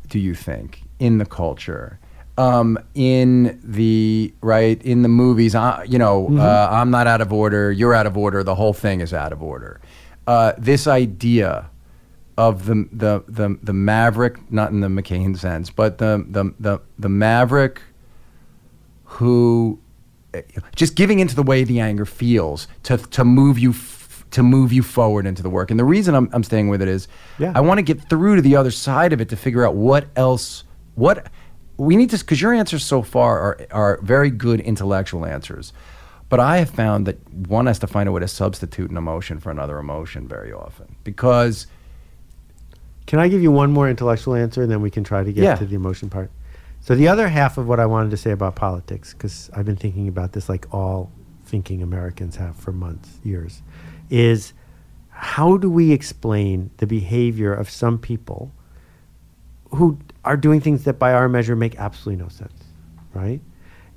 [0.09, 1.99] do you think, in the culture?
[2.37, 6.39] Um, in the right in the movies, uh, you know, Mm-hmm.
[6.39, 7.71] uh, I'm not out of order.
[7.71, 8.43] You're out of order.
[8.43, 9.79] The whole thing is out of order.
[10.27, 11.69] Uh, this idea
[12.37, 16.79] of the, the the the maverick, not in the McCain sense, but the the the,
[16.99, 17.81] the maverick
[19.05, 19.79] who
[20.75, 24.73] just giving into the way the anger feels to to move you f- to move
[24.73, 25.71] you forward into the work.
[25.71, 27.07] And the reason I'm I'm staying with it is
[27.39, 27.51] Yeah.
[27.55, 30.07] I want to get through to the other side of it to figure out what
[30.15, 30.63] else
[30.95, 31.27] what
[31.77, 35.73] we need to because your answers so far are are very good intellectual answers.
[36.27, 37.17] But I have found that
[37.47, 40.95] one has to find a way to substitute an emotion for another emotion very often
[41.03, 41.67] because
[43.07, 45.43] Can I give you one more intellectual answer and then we can try to get
[45.43, 45.55] Yeah.
[45.55, 46.31] to the emotion part?
[46.85, 49.75] So, the other half of what I wanted to say about politics, because I've been
[49.75, 51.11] thinking about this like all
[51.43, 53.63] thinking Americans have for months, years,
[54.11, 54.53] is
[55.09, 58.51] how do we explain the behavior of some people
[59.71, 62.65] who are doing things that by our measure make absolutely no sense,
[63.15, 63.41] right?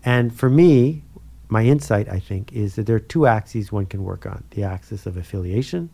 [0.02, 1.02] And for me,
[1.50, 4.62] my insight, I think, is that there are two axes one can work on the
[4.62, 5.90] axis of affiliation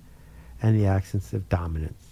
[0.62, 2.06] and the axis of dominance.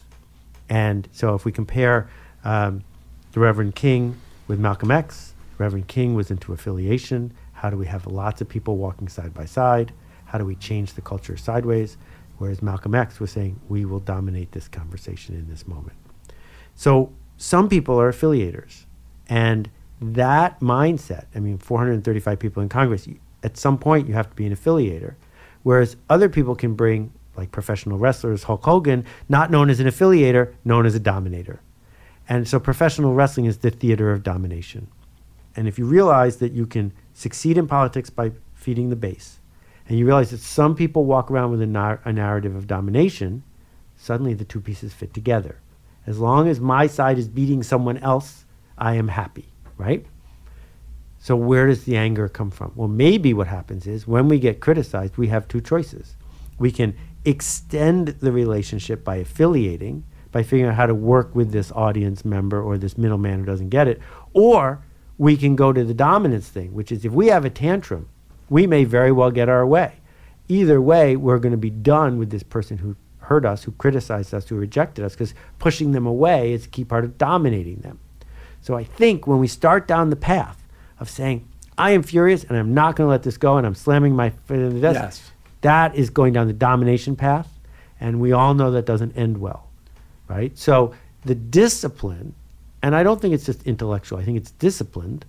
[0.68, 2.10] And so if we compare
[2.42, 2.82] um,
[3.30, 4.16] the Reverend King
[4.52, 7.32] with Malcolm X, Reverend King was into affiliation.
[7.54, 9.94] How do we have lots of people walking side by side?
[10.26, 11.96] How do we change the culture sideways?
[12.36, 15.96] Whereas Malcolm X was saying, we will dominate this conversation in this moment.
[16.74, 18.84] So some people are affiliators.
[19.26, 19.70] And
[20.02, 23.08] that mindset, I mean, 435 people in Congress,
[23.42, 25.14] at some point you have to be an affiliator.
[25.62, 30.52] Whereas other people can bring, like professional wrestlers, Hulk Hogan, not known as an affiliator,
[30.62, 31.62] known as a dominator.
[32.28, 34.88] And so professional wrestling is the theater of domination.
[35.56, 39.38] And if you realize that you can succeed in politics by feeding the base,
[39.88, 43.42] and you realize that some people walk around with a, nar- a narrative of domination,
[43.96, 45.58] suddenly the two pieces fit together.
[46.06, 48.44] As long as my side is beating someone else,
[48.78, 50.06] I am happy, right?
[51.18, 52.72] So where does the anger come from?
[52.74, 56.16] Well, maybe what happens is when we get criticized, we have two choices.
[56.58, 61.70] We can extend the relationship by affiliating, by figuring out how to work with this
[61.72, 64.00] audience member or this middleman who doesn't get it,
[64.32, 64.82] or
[65.18, 68.08] we can go to the dominance thing, which is if we have a tantrum,
[68.48, 69.94] we may very well get our way.
[70.48, 74.34] Either way, we're going to be done with this person who hurt us, who criticized
[74.34, 78.00] us, who rejected us, because pushing them away is a key part of dominating them.
[78.60, 80.66] So I think when we start down the path
[80.98, 83.74] of saying, I am furious and I'm not going to let this go and I'm
[83.74, 85.30] slamming my foot in the desk, Yes.
[85.62, 87.48] that is going down the domination path.
[88.00, 89.68] And we all know that doesn't end well,
[90.32, 90.56] right?
[90.56, 92.34] So the discipline,
[92.82, 95.24] and I don't think it's just intellectual, I think it's disciplined.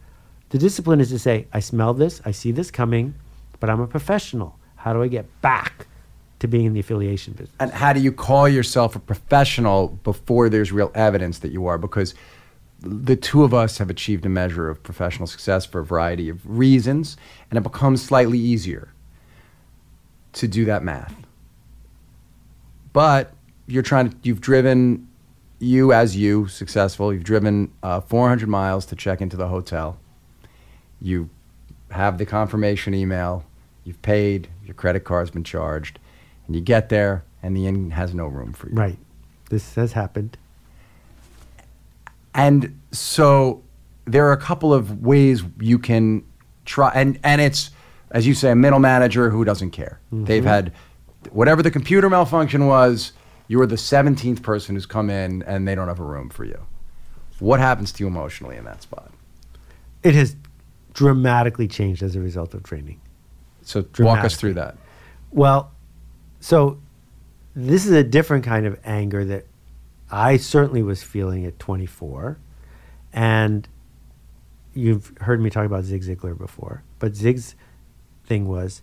[0.49, 3.13] The discipline is to say, I smell this, I see this coming,
[3.59, 4.57] but I'm a professional.
[4.75, 5.87] How do I get back
[6.39, 7.55] to being in the affiliation business?
[7.59, 11.77] And how do you call yourself a professional before there's real evidence that you are?
[11.77, 12.15] Because
[12.79, 16.39] the two of us have achieved a measure of professional success for a variety of
[16.45, 17.15] reasons,
[17.49, 18.93] and it becomes slightly easier
[20.33, 21.15] to do that math.
[22.91, 23.33] But
[23.67, 25.07] you're trying to, you've driven,
[25.59, 29.97] you as you, successful, you've driven uh, 400 miles to check into the hotel.
[31.01, 31.29] You
[31.91, 33.45] have the confirmation email,
[33.83, 35.99] you've paid, your credit card's been charged,
[36.47, 38.75] and you get there, and the inn has no room for you.
[38.75, 38.97] Right.
[39.49, 40.37] This has happened.
[42.33, 43.61] And so
[44.05, 46.23] there are a couple of ways you can
[46.65, 47.69] try, and, and it's,
[48.11, 49.99] as you say, a middle manager who doesn't care.
[50.11, 50.73] They've had
[51.31, 53.13] whatever the computer malfunction was,
[53.47, 56.45] you were the 17th person who's come in and they don't have a room for
[56.45, 56.65] you.
[57.39, 59.11] What happens to you emotionally in that spot?
[60.01, 60.35] It has
[60.93, 63.01] dramatically changed as a result of training.
[63.63, 64.77] So walk us through that.
[65.31, 65.71] Well,
[66.39, 66.79] so
[67.55, 69.45] this is a different kind of anger that
[70.11, 72.37] I certainly was feeling at 24.
[73.13, 73.67] And
[74.73, 77.55] you've heard me talk about Zig Ziglar before, but Zig's
[78.25, 78.81] thing was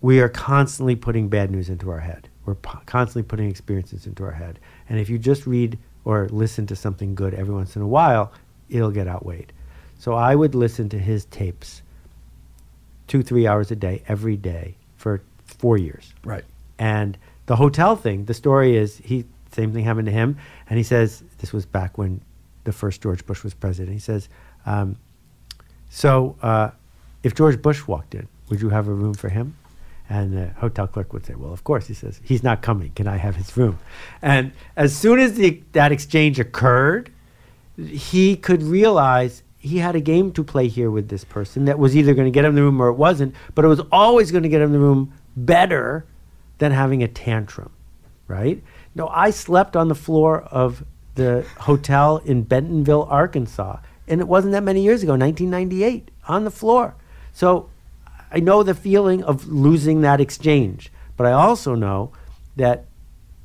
[0.00, 2.28] we are constantly putting bad news into our head.
[2.44, 4.58] We're po- constantly putting experiences into our head.
[4.88, 8.32] And if you just read or listen to something good every once in a while,
[8.68, 9.52] it'll get outweighed.
[9.98, 11.82] So I would listen to his tapes
[13.06, 16.12] two, three hours a day, every day for four years.
[16.24, 16.44] Right.
[16.78, 20.82] And the hotel thing, the story is he same thing happened to him, and he
[20.82, 22.22] says this was back when
[22.64, 23.92] the first George Bush was president.
[23.92, 24.28] He says,
[24.64, 24.96] um,
[25.90, 26.70] "So uh,
[27.22, 29.54] if George Bush walked in, would you have a room for him?"
[30.08, 32.92] And the hotel clerk would say, "Well, of course." He says, "He's not coming.
[32.94, 33.78] Can I have his room?"
[34.20, 37.10] And as soon as the, that exchange occurred,
[37.78, 41.96] he could realize he had a game to play here with this person that was
[41.96, 44.42] either going to get him the room or it wasn't, but it was always going
[44.42, 46.04] to get him the room better
[46.58, 47.70] than having a tantrum,
[48.26, 48.62] right?
[48.94, 50.84] No, I slept on the floor of
[51.14, 56.50] the hotel in Bentonville, Arkansas, and it wasn't that many years ago, 1998, on the
[56.50, 56.96] floor.
[57.32, 57.70] So
[58.32, 62.12] I know the feeling of losing that exchange, but I also know
[62.56, 62.84] that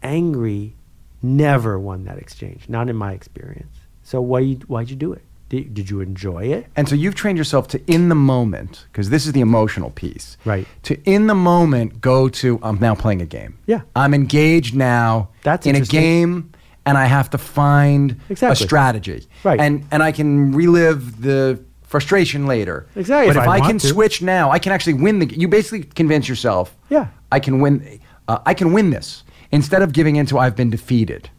[0.01, 0.73] angry
[1.21, 3.75] never won that exchange, not in my experience.
[4.03, 5.23] So why you, why'd you do it?
[5.49, 6.67] Did, did you enjoy it?
[6.75, 10.37] And so you've trained yourself to in the moment, because this is the emotional piece.
[10.43, 10.67] Right.
[10.83, 13.57] To in the moment go to I'm now playing a game.
[13.65, 13.81] Yeah.
[13.95, 16.51] I'm engaged now That's in a game
[16.85, 18.53] and I have to find Exactly.
[18.63, 19.27] a strategy.
[19.43, 19.59] Right.
[19.59, 22.85] And and I can relive the frustration later.
[22.95, 23.87] Exactly, But if if, I I, can to.
[23.87, 27.07] switch now, I can actually win the you basically convince yourself Yeah.
[27.31, 31.29] I can win uh, I can win this instead of giving into I've been defeated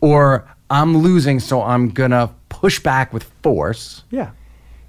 [0.00, 4.30] or I'm losing so I'm going to push back with force Yeah.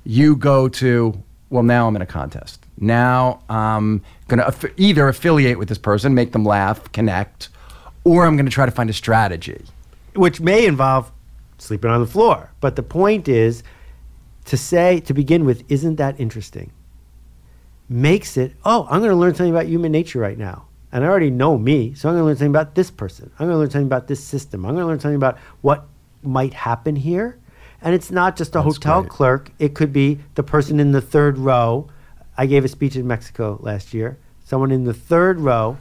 [0.04, 5.08] you go to well now i'm in a contest now i'm going to aff- either
[5.08, 7.50] affiliate with this person make them laugh connect
[8.04, 9.64] or i'm going to try to find a strategy
[10.16, 11.12] which may involve
[11.60, 12.52] sleeping on the floor.
[12.60, 13.64] But the point is
[14.46, 16.72] to say, to begin with, isn't that interesting?
[17.90, 20.68] Makes it, oh, I'm going to learn something about human nature right now.
[20.92, 23.32] And I already know me, so I'm going to learn something about this person.
[23.40, 24.66] I'm going to learn something about this system.
[24.66, 25.88] I'm going to learn something about what
[26.22, 27.40] might happen here.
[27.82, 29.12] And it's not just a That's hotel great.
[29.12, 31.90] clerk, it could be the person in the third row.
[32.38, 34.18] I gave a speech in Mexico last year.
[34.46, 35.78] Someone in the third row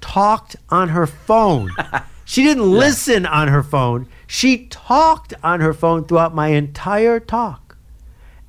[0.00, 1.70] talked on her phone.
[2.24, 4.08] she didn't listen on her phone.
[4.26, 7.76] She talked on her phone throughout my entire talk.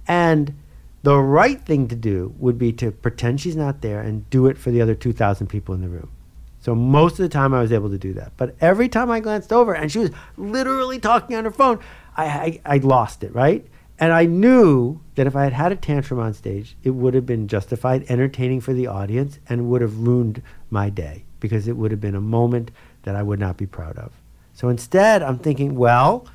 [0.07, 0.55] And
[1.03, 4.57] the right thing to do would be to pretend she's not there and do it
[4.57, 6.11] for the other 2,000 people in the room.
[6.59, 8.33] So most of the time I was able to do that.
[8.35, 11.79] But every time I glanced over and she was literally talking on her phone,
[12.15, 13.65] I, I, I lost it, right?
[13.99, 17.25] And I knew that if I had had a tantrum on stage, it would have
[17.25, 21.91] been justified, entertaining for the audience, and would have ruined my day because it would
[21.91, 22.71] have been a moment
[23.03, 24.11] that I would not be proud of.
[24.57, 26.25] So instead, I'm thinking, well,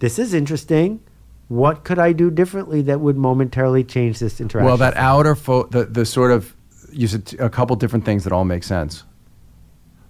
[0.00, 1.00] this is interesting.
[1.48, 4.66] What could I do differently that would momentarily change this interaction?
[4.66, 6.54] well that outer fo- the, the sort of
[6.92, 9.04] you said a couple different things that all make sense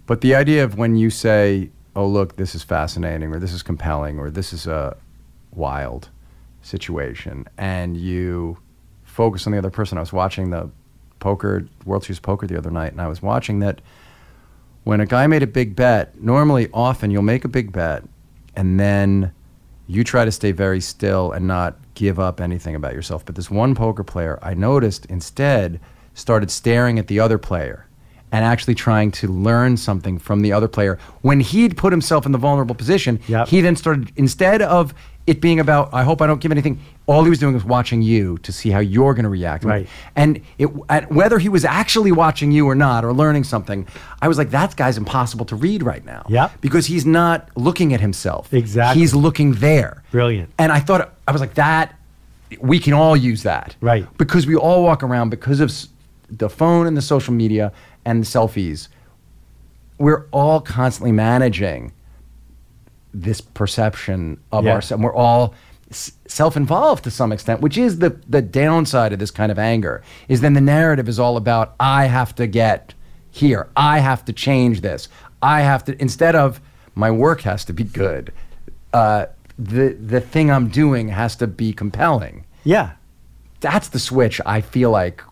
[0.07, 3.63] but the idea of when you say oh look this is fascinating or this is
[3.63, 4.97] compelling or this is a
[5.53, 6.09] wild
[6.63, 8.59] situation and you
[9.05, 10.69] focus on the other person i was watching the
[11.21, 13.81] poker world series poker the other night and i was watching that
[14.85, 18.03] when a guy made a big bet normally often you'll make a big bet
[18.57, 19.33] and then
[19.87, 23.25] you try to stay very still and not give up anything about yourself.
[23.25, 25.81] But this one poker player i noticed instead
[26.15, 27.87] started staring at the other player
[28.33, 32.33] and actually trying to learn something from the other player when he'd put himself in
[32.33, 33.49] the vulnerable position Yep.
[33.49, 34.95] he then started instead of
[35.27, 38.03] it being about i hope i don't give anything all he was doing was watching
[38.03, 39.87] you to see how you're going to react Right.
[40.17, 40.67] and it
[41.11, 43.87] whether he was actually watching you or not or learning something
[44.23, 46.61] i was like that guy's impossible to read right now Yep.
[46.61, 49.01] because he's not looking at himself Exactly.
[49.01, 50.51] he's looking there Brilliant.
[50.59, 51.97] and i thought i was like that
[52.61, 54.07] we can all use that Right.
[54.19, 55.71] because we all walk around because of
[56.31, 57.73] the phone and the social media
[58.05, 58.89] and the selfies
[59.99, 61.93] we're all constantly managing
[63.13, 64.73] this perception of Yeah.
[64.73, 65.03] ourselves.
[65.05, 65.55] We're all
[65.91, 70.03] s- self-involved to some extent, which is the the downside of this kind of anger.
[70.29, 72.95] Is then the narrative is all about I have to get
[73.31, 75.09] here, I have to change this,
[75.43, 76.61] I have to instead of
[76.95, 78.33] my work has to be good.
[78.95, 79.27] Uh,
[79.59, 82.45] the the thing I'm doing has to be compelling.
[82.65, 82.93] yeah.
[83.61, 85.23] That's the switch I feel like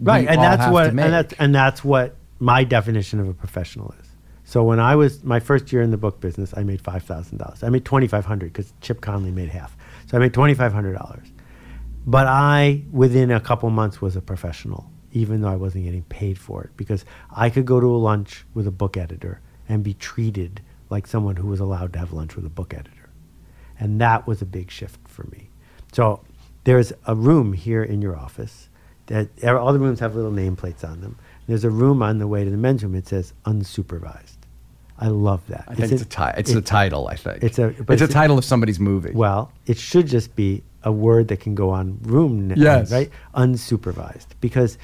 [0.00, 4.08] right and that's what and that's and that's what my definition of a professional is.
[4.44, 7.68] So when i was my first year in the book business i made $5000 i
[7.70, 9.76] made 2500 because chip conley made half.
[10.06, 11.30] So i made $2500
[12.06, 16.38] But I, within a couple months, was a professional, even though I wasn't getting paid
[16.38, 19.94] for it, because I could go to a lunch with a book editor and be
[19.94, 23.10] treated like someone who was allowed to have lunch with a book editor.
[23.80, 25.48] And that was a big shift for me.
[25.92, 26.22] So
[26.64, 28.68] there's a room here in your office
[29.06, 31.16] that all the rooms have little nameplates on them.
[31.46, 32.94] There's a room on the way to the men's room.
[32.94, 34.36] It says unsupervised.
[34.98, 35.64] I love that.
[35.68, 37.08] I think it's, a, ti- it's a title.
[37.08, 39.10] I think it's a it's, a title of somebody's movie.
[39.12, 42.52] Well, it should just be a word that can go on room.
[42.56, 42.92] Yes.
[42.92, 43.10] Right.
[43.34, 44.78] Unsupervised, because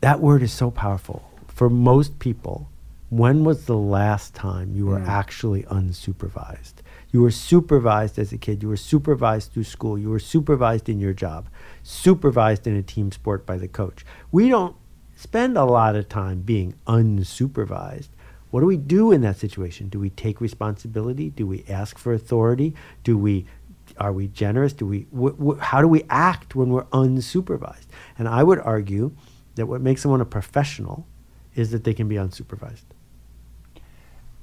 [0.00, 2.68] that word is so powerful for most people.
[3.08, 5.06] When was the last time you were Mm.
[5.06, 6.74] actually unsupervised?
[7.12, 8.62] You were supervised as a kid.
[8.62, 9.96] You were supervised through school.
[9.96, 11.48] You were supervised in your job,
[11.90, 14.04] supervised in a team sport by the coach.
[14.32, 14.74] We don't
[15.14, 18.08] spend a lot of time being unsupervised.
[18.50, 19.88] What do we do in that situation?
[19.88, 21.30] Do we take responsibility?
[21.30, 22.74] Do we ask for authority?
[23.04, 23.46] Do we
[23.98, 24.72] are we generous?
[24.72, 27.86] Do we wh- wh- how do we act when we're unsupervised?
[28.18, 29.12] And I would argue
[29.54, 31.06] that what makes someone a professional
[31.54, 32.82] is that they can be unsupervised.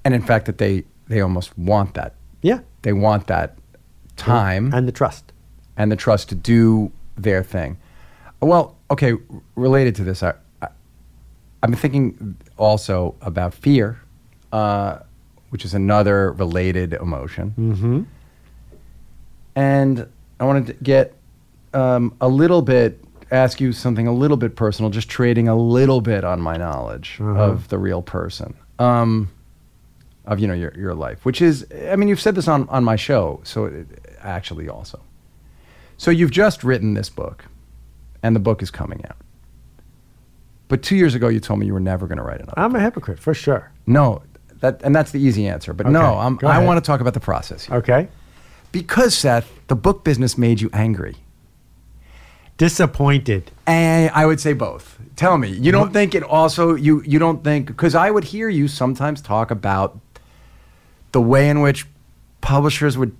[0.05, 2.15] and in fact, that they they almost want that.
[2.41, 2.59] Yeah.
[2.83, 3.57] They want that
[4.15, 5.33] time and the trust.
[5.75, 7.77] and the trust to do their thing.
[8.41, 9.13] Well, okay,
[9.55, 10.67] related to this, I, I,
[11.61, 13.99] I've been thinking also about fear,
[14.51, 14.99] uh,
[15.49, 17.53] which is another related emotion.
[17.57, 18.01] Mm-hmm.
[19.55, 20.07] And
[20.39, 21.13] I wanted to get
[21.73, 26.01] um, a little bit, ask you something a little bit personal, just trading a little
[26.01, 27.39] bit on my knowledge Uh-huh.
[27.51, 28.55] of the real person.
[28.79, 29.29] Um,
[30.25, 32.83] of you know your your life, which is I mean you've said this on on
[32.83, 33.85] my show, so it,
[34.21, 35.01] actually also.
[35.97, 37.45] So you've just written this book,
[38.21, 39.17] and the book is coming out.
[40.67, 42.57] But two years ago, you told me you were never going to write another.
[42.57, 43.71] I'm a hypocrite for sure.
[43.85, 44.23] no,
[44.61, 45.73] that and that's the easy answer.
[45.73, 47.77] But no, I'm, I want to talk about the process here.
[47.77, 48.07] Okay.
[48.71, 51.17] because Seth, the book business made you angry.
[52.57, 53.51] Disappointed.
[53.67, 54.99] And I would say both.
[55.15, 55.93] Tell me, you don't mm-hmm.
[55.93, 59.99] think it also you you don't think because I would hear you sometimes talk about
[61.11, 61.85] the way in which
[62.41, 63.15] publishers would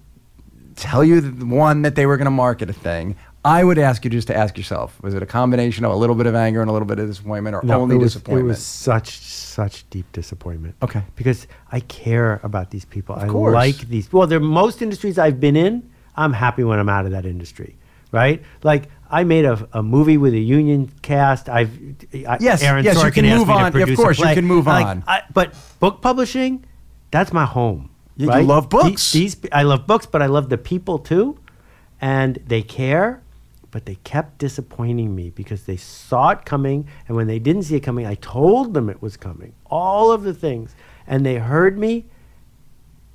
[0.75, 3.15] tell you that, one that they were going to market a thing.
[3.45, 6.15] I would ask you just to ask yourself: Was it a combination of a little
[6.15, 8.45] bit of anger and a little bit of disappointment, or only it was, disappointment?
[8.45, 10.75] It was such such deep disappointment.
[10.81, 11.03] Okay.
[11.15, 13.15] Because I care about these people.
[13.15, 13.53] I course.
[13.53, 14.11] like these.
[14.13, 15.89] Well, they're most industries I've been in.
[16.15, 17.75] I'm happy when I'm out of that industry,
[18.11, 18.41] right?
[18.63, 21.49] Like I made a, a movie with a union cast.
[21.49, 21.69] I've
[22.27, 23.75] I, Yes, Aaron yes, you can move on.
[23.75, 25.03] Of course, you can move Like, on.
[25.05, 26.65] I, but book publishing,
[27.11, 27.89] that's my home.
[28.15, 28.45] You right?
[28.45, 29.11] love books.
[29.11, 31.39] These, I love books, but I love the people too,
[31.99, 33.21] and they care.
[33.71, 37.75] But they kept disappointing me because they saw it coming, and when they didn't see
[37.75, 39.53] it coming, I told them it was coming.
[39.65, 40.75] All of the things,
[41.07, 42.05] and they heard me,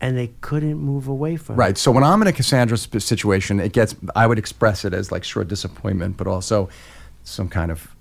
[0.01, 1.59] and they couldn't move away from it.
[1.59, 1.79] Right.
[1.79, 3.95] So when I'm in a Cassandra sp- situation, it gets.
[4.17, 6.69] I would express it as like sure disappointment, but also
[7.23, 7.95] some kind of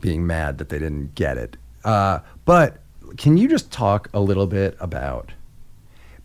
[0.00, 1.56] being mad that they didn't get it.
[1.84, 2.78] Uh, but
[3.16, 5.32] can you just talk a little bit about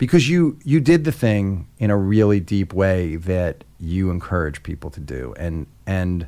[0.06, 4.90] because you you did the thing in a really deep way that you encourage people
[4.92, 6.28] to do, and and.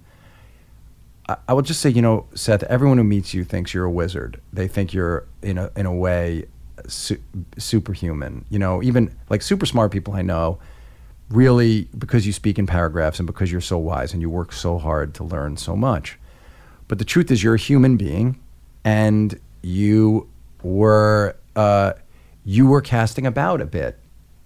[1.28, 2.62] I- I will just say, you know, Seth.
[2.64, 4.40] Everyone who meets you thinks you're a wizard.
[4.54, 6.46] They think you're in a in a way
[6.88, 7.18] su-
[7.58, 8.46] superhuman.
[8.52, 10.60] You know, even like super smart people I know,
[11.30, 14.78] really because you speak in paragraphs and because you're so wise and you work so
[14.78, 16.20] hard to learn so much.
[16.88, 18.40] But the truth is, you're a human being,
[18.84, 20.28] and you
[20.62, 21.94] were uh,
[22.46, 24.00] you were casting about a bit.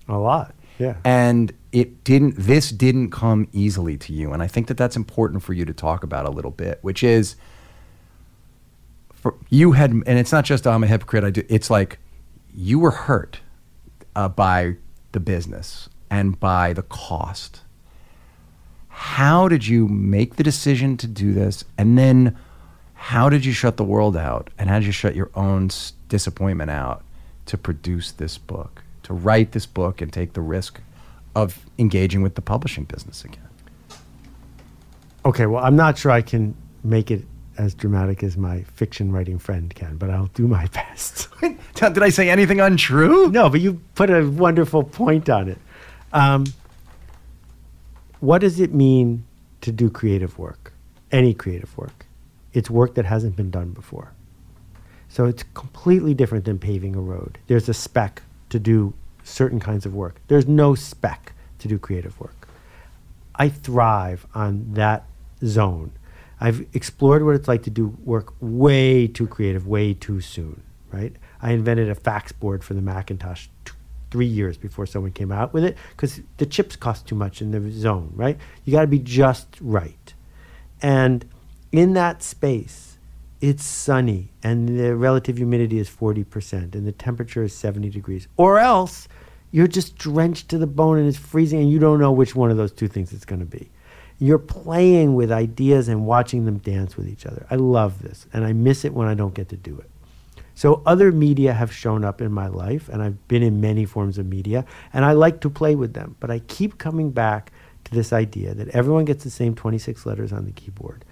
[0.07, 0.55] A lot.
[0.79, 0.95] Yeah.
[1.03, 4.31] and it didn't this didn't come easily to you.
[4.31, 7.03] And i think that that's important for you to talk about a little bit which
[7.03, 7.35] is
[9.11, 11.99] for you had and it's not just i'm a hypocrite i do it's like
[12.53, 13.41] you were hurt
[14.15, 14.75] uh, by
[15.11, 17.61] the business and by the cost.
[18.89, 21.63] How did you make the decision to do this?
[21.77, 22.37] And then
[22.93, 24.49] how did you shut the world out?
[24.57, 25.69] And how did you shut your own
[26.09, 27.03] disappointment out
[27.49, 30.81] to produce this book to write this book and take the risk
[31.35, 33.49] of engaging with the publishing business again
[35.25, 37.25] Okay, well, I'm not sure I can make it
[37.57, 41.27] as dramatic as my fiction writing friend can, but I'll do my best.
[41.75, 45.57] did i say anything untrue no, but you put a wonderful point on it.
[46.13, 46.45] Um,
[48.21, 49.25] what does it mean
[49.61, 50.73] to do creative work?
[51.11, 52.05] Any creative work.
[52.53, 54.13] It's work that hasn't been done before.
[55.09, 57.39] So it's completely different than paving a road.
[57.47, 58.93] There's a spec to do
[59.23, 60.15] certain kinds of work.
[60.27, 62.47] There's no spec to do creative work.
[63.35, 65.05] I thrive on that
[65.43, 65.91] zone.
[66.39, 71.15] I've explored what it's like to do work way too creative, way too soon, right?
[71.41, 73.73] I invented a fax board for the Macintosh t-
[74.11, 77.51] three years before someone came out with it because the chips cost too much in
[77.51, 78.37] the zone, right?
[78.63, 80.13] You got to be just right.
[80.81, 81.25] And
[81.71, 82.88] in that space,
[83.41, 88.27] it's sunny and the relative humidity is 40% and the temperature is 70 degrees.
[88.37, 89.07] Or else
[89.51, 92.51] you're just drenched to the bone and it's freezing and you don't know which one
[92.51, 93.69] of those two things it's going to be.
[94.19, 97.45] You're playing with ideas and watching them dance with each other.
[97.49, 99.89] I love this and I miss it when I don't get to do it.
[100.53, 104.17] So other media have shown up in my life and I've been in many forms
[104.17, 107.53] of media and I like to play with them, but I keep coming back
[107.85, 111.05] to this idea that everyone gets the same 26 letters on the keyboard.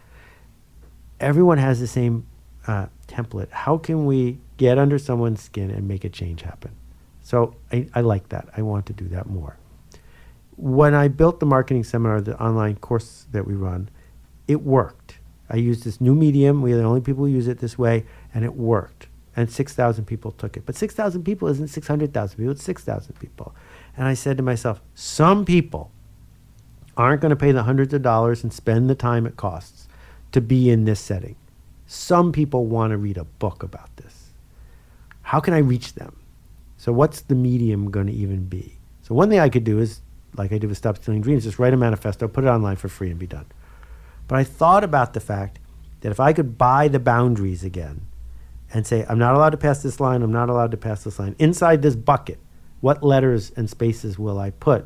[1.19, 2.27] Everyone has the same
[2.67, 3.49] uh, template.
[3.49, 6.71] How can we get under someone's skin and make a change happen?
[7.21, 8.47] So I, I like that.
[8.55, 9.57] I want to do that more.
[10.55, 13.89] When I built the marketing seminar, the online course that we run,
[14.47, 15.19] it worked.
[15.49, 16.61] I used this new medium.
[16.61, 19.07] We are the only people who use it this way, and it worked.
[19.35, 20.65] And 6,000 people took it.
[20.65, 23.55] But 6,000 people isn't 600,000 people, it's 6,000 people.
[23.95, 25.91] And I said to myself, some people
[26.95, 29.86] aren't going to pay the hundreds of dollars and spend the time it costs
[30.31, 31.35] to be in this setting.
[31.85, 34.31] Some people want to read a book about this.
[35.21, 36.17] How can I reach them?
[36.77, 38.77] So, what's the medium going to even be?
[39.01, 40.01] So, one thing I could do is,
[40.35, 42.87] like I did with Stop Stealing Dreams, just write a manifesto, put it online for
[42.87, 43.45] free, and be done.
[44.27, 45.59] But I thought about the fact
[46.01, 48.05] that if I could buy the boundaries again
[48.73, 51.19] and say, I'm not allowed to pass this line, I'm not allowed to pass this
[51.19, 52.39] line, inside this bucket,
[52.81, 54.85] what letters and spaces will I put?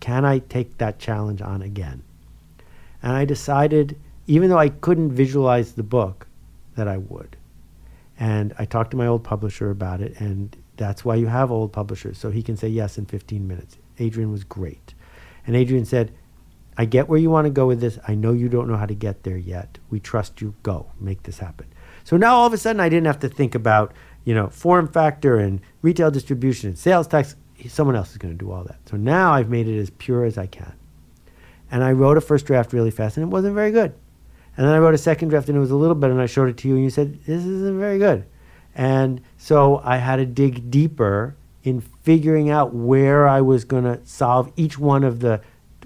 [0.00, 2.02] Can I take that challenge on again?
[3.02, 6.28] And I decided, even though I couldn't visualize the book,
[6.76, 7.36] that I would.
[8.20, 11.72] And I talked to my old publisher about it, and that's why you have old
[11.72, 13.78] publishers, so he can say yes in 15 minutes.
[13.98, 14.94] Adrian was great.
[15.46, 16.12] And Adrian said,
[16.76, 17.98] I get where you want to go with this.
[18.06, 19.78] I know you don't know how to get there yet.
[19.90, 20.54] We trust you.
[20.62, 21.66] Go, make this happen.
[22.04, 23.92] So now all of a sudden I didn't have to think about,
[24.24, 27.34] you know, form factor and retail distribution and sales tax.
[27.66, 28.78] Someone else is going to do all that.
[28.88, 30.74] So now I've made it as pure as I can.
[31.70, 33.94] And I wrote a first draft really fast and it wasn't very good.
[34.58, 36.26] And then I wrote a second draft and it was a little better and I
[36.26, 38.26] showed it to you and you said, this isn't very good.
[38.74, 44.04] And so I had to dig deeper in figuring out where I was going to
[44.04, 45.40] solve each one of the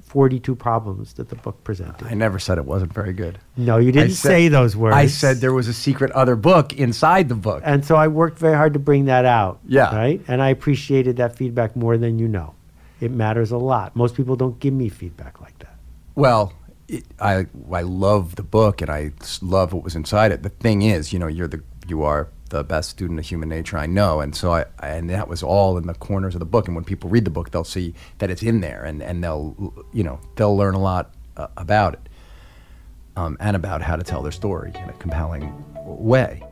[0.05, 2.07] 42 problems that the book presented.
[2.07, 3.39] I never said it wasn't very good.
[3.59, 4.97] No, you didn't said- say those words.
[4.97, 7.63] I said there was a secret other book inside the book.
[7.67, 9.61] And so I worked very hard to bring that out.
[9.67, 9.95] Yeah.
[9.95, 10.23] Right?
[10.29, 12.55] And I appreciated that feedback more than you know.
[13.01, 13.95] It matters a lot.
[13.97, 15.77] Most people don't give me feedback like that.
[16.15, 16.53] Well,
[16.93, 20.43] it, I I love the book and I love what was inside it.
[20.43, 23.79] The thing is, you know, you're the you are the best student of human nature
[23.79, 26.67] I know, and so I and that was all in the corners of the book.
[26.67, 29.75] And when people read the book, they'll see that it's in there, and and they'll
[29.93, 32.09] you know they'll learn a lot uh, about it,
[33.17, 36.45] um, and about how to tell their story in a compelling way.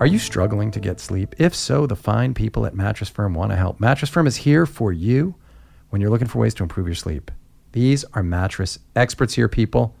[0.00, 1.34] Are you struggling to get sleep?
[1.38, 3.78] If so, the fine people at Mattress Firm want to help.
[3.80, 5.36] Mattress Firm is here for you
[5.90, 7.30] when you're looking for ways to improve your sleep.
[7.72, 9.96] These are mattress experts here, people.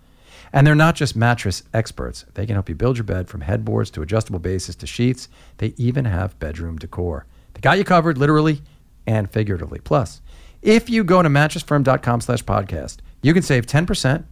[0.52, 2.26] And they're not just mattress experts.
[2.34, 5.28] They can help you build your bed from headboards to adjustable bases to sheets.
[5.58, 7.26] They even have bedroom decor.
[7.54, 8.60] They got you covered literally
[9.06, 9.80] and figuratively.
[9.80, 10.20] Plus,
[10.60, 14.24] if you go to mattressfirm.com slash podcast, you can save 10%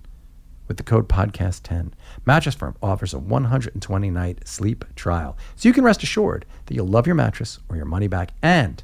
[0.68, 1.93] with the code podcast10.
[2.24, 5.36] Mattress Firm offers a 120 night sleep trial.
[5.57, 8.82] So you can rest assured that you'll love your mattress or your money back and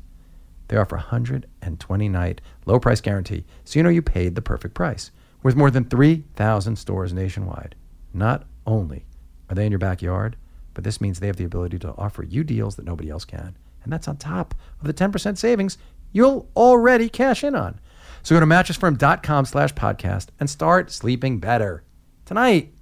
[0.68, 4.74] they offer a 120 night low price guarantee, so you know you paid the perfect
[4.74, 5.10] price.
[5.42, 7.74] With more than 3,000 stores nationwide,
[8.12, 9.04] not only
[9.48, 10.36] are they in your backyard,
[10.74, 13.56] but this means they have the ability to offer you deals that nobody else can.
[13.84, 15.78] And that's on top of the 10% savings
[16.12, 17.78] you'll already cash in on.
[18.22, 21.84] So go to mattressfirm.com slash podcast and start sleeping better.
[22.24, 22.72] Tonight,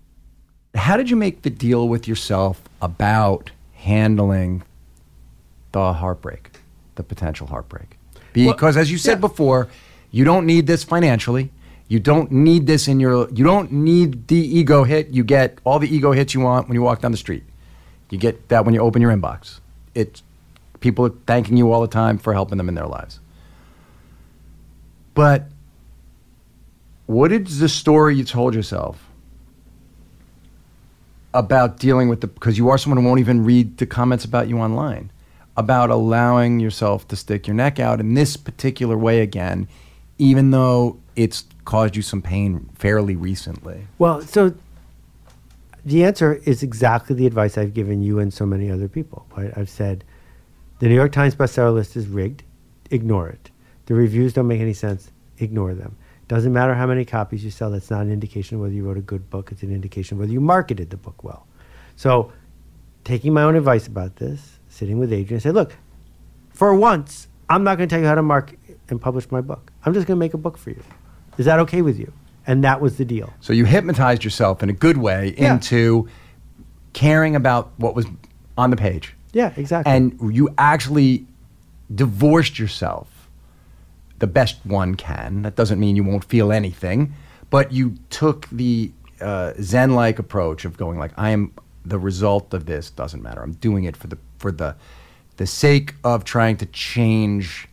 [0.74, 4.62] how did you make the deal with yourself about handling
[5.72, 6.50] the heartbreak,
[6.96, 7.98] the potential heartbreak.
[8.32, 9.28] Because as you said yeah.
[9.28, 9.68] before,
[10.10, 11.50] you don't need this financially.
[11.88, 15.08] You don't need this in your you don't need the ego hit.
[15.08, 17.44] You get all the ego hits you want when you walk down the street.
[18.10, 19.60] You get that when you open your inbox.
[19.94, 20.22] It's
[20.80, 23.20] people are thanking you all the time for helping them in their lives.
[25.14, 25.48] But
[27.06, 29.08] what is the story you told yourself
[31.34, 34.48] about dealing with the because you are someone who won't even read the comments about
[34.48, 35.10] you online
[35.56, 39.68] about allowing yourself to stick your neck out in this particular way again
[40.18, 44.54] even though it's caused you some pain fairly recently Well, so
[45.84, 49.26] the answer is exactly the advice I've given you and so many other people.
[49.36, 49.52] Right?
[49.56, 50.02] I've said
[50.78, 52.42] the New York Times bestseller list is rigged.
[52.90, 53.50] Ignore it.
[53.86, 55.10] The reviews don't make any sense.
[55.38, 55.96] Ignore them.
[56.26, 57.70] Doesn't matter how many copies you sell.
[57.70, 59.52] That's not an indication of whether you wrote a good book.
[59.52, 61.46] It's an indication whether you marketed the book well.
[61.96, 62.32] So,
[63.04, 65.76] taking my own advice about this, sitting with Adrian, I said, look,
[66.50, 68.54] for once, I'm not going to tell you how to mark
[68.88, 69.70] and publish my book.
[69.84, 70.82] I'm just going to make a book for you.
[71.38, 72.12] Is that okay with you?
[72.46, 73.32] And that was the deal.
[73.40, 75.54] So you hypnotized yourself in a good way Yeah.
[75.54, 76.08] into
[76.92, 78.06] caring about what was
[78.58, 79.14] on the page.
[79.32, 79.92] Yeah, exactly.
[79.92, 81.26] And you actually
[81.94, 83.08] divorced yourself
[84.18, 85.42] the best one can.
[85.42, 87.14] That doesn't mean you won't feel anything,
[87.50, 91.52] but you took the uh, Zen-like approach of going like, I am
[91.84, 92.90] the result of this.
[92.90, 93.42] Doesn't matter.
[93.42, 94.76] I'm doing it for the for the
[95.38, 97.66] the sake of trying to change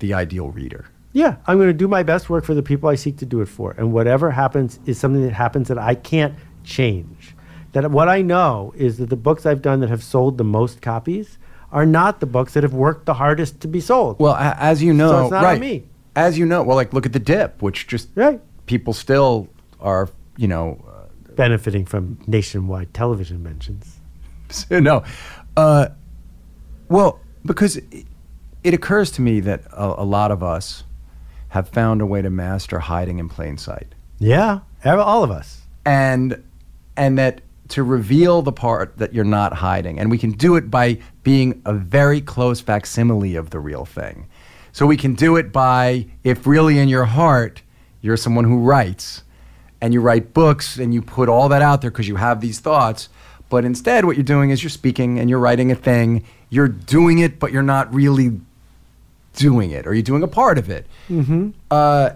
[0.00, 0.86] the ideal reader.
[1.12, 3.40] Yeah, I'm going to do my best work for the people I seek to do
[3.40, 3.70] it for.
[3.78, 7.34] And whatever happens is something that happens that I can't change.
[7.72, 10.82] That what I know is that the books I've done that have sold the most
[10.82, 11.38] copies
[11.72, 14.18] are not the books that have worked the hardest to be sold.
[14.18, 15.60] Well, a- as you know, it's not on right?
[15.60, 15.84] me.
[16.16, 18.40] As you know, well, like look at the dip, which just Right.
[18.66, 19.48] people still
[19.80, 20.84] are, you know,
[21.36, 24.00] Benefiting from nationwide television mentions.
[24.70, 25.04] uh, no,
[25.56, 25.88] uh,
[26.88, 28.06] well, because it,
[28.64, 30.84] it occurs to me that a, a lot of us
[31.50, 35.62] have found a way to master hiding in plain sight, Yeah, all of us.
[35.86, 36.42] and
[36.96, 40.70] and that to reveal the part that you're not hiding, and we can do it
[40.70, 44.26] by being a very close facsimile of the real thing.
[44.72, 47.62] So we can do it by if really in your heart
[48.00, 49.22] you're someone who writes
[49.80, 52.58] and you write books and you put all that out there because you have these
[52.60, 53.08] thoughts.
[53.48, 56.24] But instead, what you're doing is you're speaking and you're writing a thing.
[56.50, 58.40] You're doing it, but you're not really
[59.34, 60.86] doing it, or you're doing a part of it.
[61.08, 61.50] Mm-hmm.
[61.70, 62.10] Uh,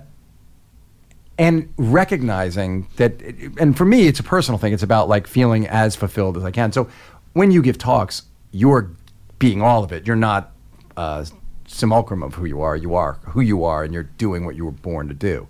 [1.39, 3.21] and recognizing that,
[3.59, 4.73] and for me, it's a personal thing.
[4.73, 6.73] It's about like feeling as fulfilled as I can.
[6.73, 6.89] So
[7.33, 8.91] when you give talks, you're
[9.39, 10.07] being all of it.
[10.07, 10.53] You're not
[10.97, 11.27] a
[11.67, 12.77] simulacrum of who you are.
[12.77, 15.49] You are who you are, and you're doing what you were born to do.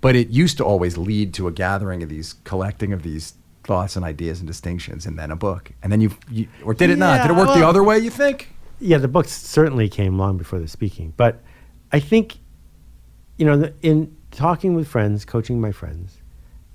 [0.00, 3.34] But it used to always lead to a gathering of these, collecting of these
[3.66, 5.72] thoughts and ideas and distinctions, and then a book.
[5.82, 7.22] And then you, you or did it not?
[7.22, 7.98] Did it Yeah, work the other way?
[7.98, 8.48] You think?
[8.80, 11.40] Yeah, the books certainly came long before the speaking, but
[11.92, 12.36] I think,
[13.38, 16.18] you know, the, in talking with friends, coaching my friends,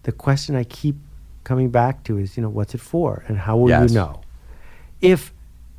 [0.03, 0.95] the question I keep
[1.43, 3.89] coming back to is, you know, what's it for, and how will Yes.
[3.91, 4.21] you know?
[4.99, 5.31] If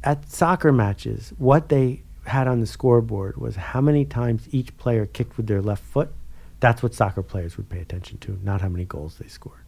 [0.05, 5.07] at soccer matches, what they had on the scoreboard was how many times each player
[5.07, 6.13] kicked with their left foot,
[6.61, 9.59] that's what soccer players would pay attention to, not how many goals they scored.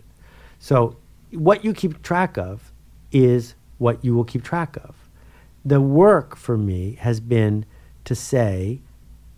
[0.61, 0.97] So,
[1.35, 2.73] what you keep track of
[3.13, 4.95] is what you will keep track of.
[5.65, 7.65] The work for me has been
[8.05, 8.81] to say,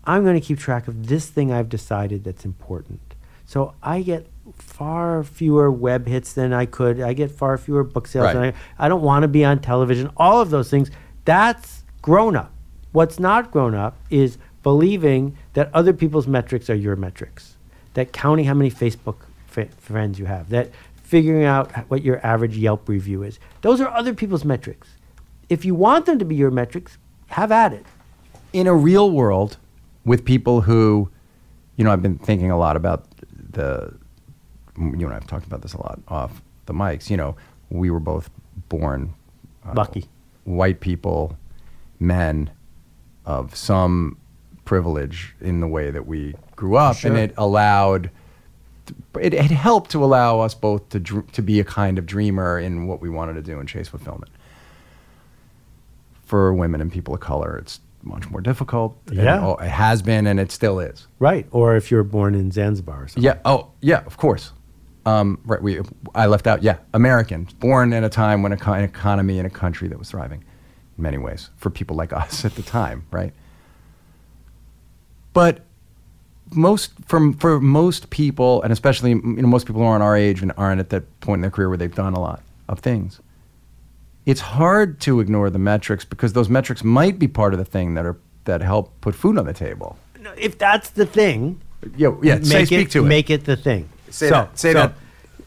[0.03, 2.99] I'm going to keep track of this thing I've decided that's important.
[3.45, 6.99] So I get far fewer web hits than I could.
[7.01, 8.55] I get far fewer book sales than Right.
[8.77, 10.09] I, I don't want to be on television.
[10.17, 10.91] All of those things.
[11.25, 12.51] That's grown up.
[12.91, 17.55] What's not grown up is believing that other people's metrics are your metrics.
[17.93, 20.49] That counting how many Facebook fa- friends you have.
[20.49, 20.71] That
[21.07, 23.39] figuring out what your average Yelp review is.
[23.61, 24.89] Those are other people's metrics.
[25.47, 26.97] If you want them to be your metrics,
[27.27, 27.85] have at it.
[28.51, 29.57] in a real world
[30.05, 31.09] with people who,
[31.75, 33.05] you know, I've been thinking a lot about
[33.51, 33.93] the,
[34.77, 37.09] you and I have talked about this a lot off the mics.
[37.09, 37.35] You know,
[37.69, 38.29] we were both
[38.69, 39.13] born
[39.65, 40.05] uh, Lucky.
[40.43, 41.37] white people,
[41.99, 42.49] men
[43.25, 44.17] of some
[44.65, 48.09] privilege in the way that we grew up, and it allowed.
[49.19, 52.59] It, it helped to allow us both to dr- to be a kind of dreamer
[52.59, 54.31] in what we wanted to do and chase fulfillment
[56.23, 58.97] for women and people of color, it's much more difficult.
[59.07, 59.45] And Yeah.
[59.45, 61.07] oh, it has been, and it still is.
[61.19, 61.47] Right.
[61.51, 63.23] Or if you're born in Zanzibar or something.
[63.23, 63.37] Yeah.
[63.45, 64.03] Oh, yeah.
[64.05, 64.51] Of course.
[65.05, 65.61] Um, right.
[65.61, 65.79] We.
[66.13, 66.63] I left out.
[66.63, 66.79] Yeah.
[66.93, 70.09] American, born in a time when a co- an economy in a country that was
[70.11, 70.43] thriving,
[70.97, 73.05] in many ways, for people like us at the time.
[73.09, 73.31] Right.
[75.31, 75.61] But
[76.55, 80.41] most from for most people, and especially you know most people who aren't our age
[80.41, 83.19] and aren't at that point in their career where they've done a lot of things.
[84.25, 87.93] It's hard to ignore the metrics because those metrics might be part of the thing
[87.93, 89.97] that are that help put food on the table.
[90.37, 91.61] If that's the thing,
[91.95, 92.35] Yeah, yeah.
[92.35, 93.07] make say, it, speak to it.
[93.07, 93.89] make it the thing.
[94.09, 94.93] Say that, say that.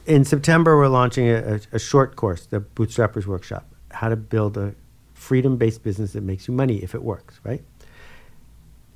[0.06, 4.56] In September, we're launching a, a, a short course, the Bootstrappers Workshop, how to build
[4.56, 4.74] a
[5.14, 7.62] freedom-based business that makes you money if it works, right?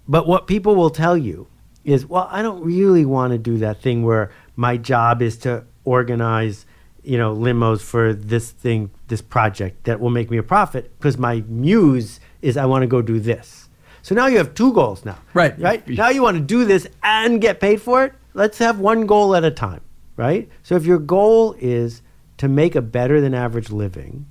[0.09, 1.47] But what people will tell you
[1.85, 5.65] is, well, I don't really want to do that thing where my job is to
[5.85, 6.67] organize,
[7.03, 11.19] you know, limos for this thing, this project that will make me a profit because
[11.19, 13.69] my muse is I want to go do this.
[14.03, 15.19] So now you have two goals now.
[15.33, 15.59] Right.
[15.59, 15.87] Right?
[15.89, 18.13] Now you want to do this and get paid for it?
[18.35, 19.81] Let's have one goal at a time,
[20.17, 20.49] right?
[20.63, 22.03] So if your goal is
[22.39, 24.27] to make a better than average living,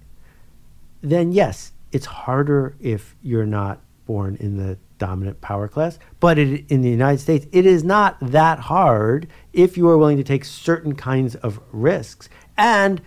[1.01, 5.99] then yes, it's harder if you're not born in the dominant power class.
[6.19, 10.17] But it, in the United States, it is not that hard if you are willing
[10.17, 12.29] to take certain kinds of risks.
[12.57, 13.01] And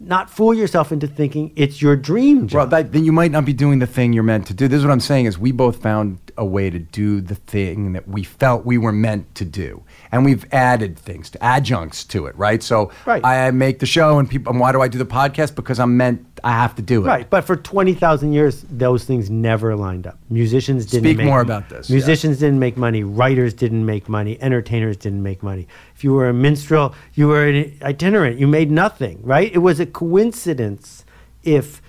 [0.00, 2.70] not fool yourself into thinking it's your dream Well, job.
[2.70, 4.66] that, then you might not be doing the thing you're meant to do.
[4.66, 7.92] This is what I'm saying: is we both found a way to do the thing
[7.92, 12.26] that we felt we were meant to do, and we've added things, to adjuncts to
[12.26, 12.62] it, right?
[12.62, 13.24] So Right.
[13.24, 14.50] I make the show, and people.
[14.52, 15.54] And why do I do the podcast?
[15.54, 16.26] Because I'm meant.
[16.42, 17.06] I have to do it.
[17.06, 20.18] Right, but for twenty thousand years, those things never lined up.
[20.30, 23.04] Musicians didn't Speak make more about this, Musicians didn't make money.
[23.04, 24.40] Writers didn't make money.
[24.40, 25.68] Entertainers didn't make money.
[26.00, 28.38] If you were a minstrel, you were an itinerant.
[28.40, 29.20] You made nothing.
[29.22, 29.52] Right?
[29.52, 31.04] It was a coincidence
[31.44, 31.82] if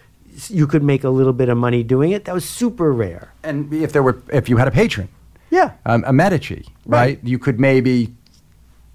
[0.50, 2.26] you could make a little bit of money doing it.
[2.26, 3.32] That was super rare.
[3.42, 5.08] And if there were, if you had a patron,
[5.50, 5.72] Yeah.
[5.86, 7.00] um, a Medici, right.
[7.00, 7.20] Right.
[7.24, 8.14] You could maybe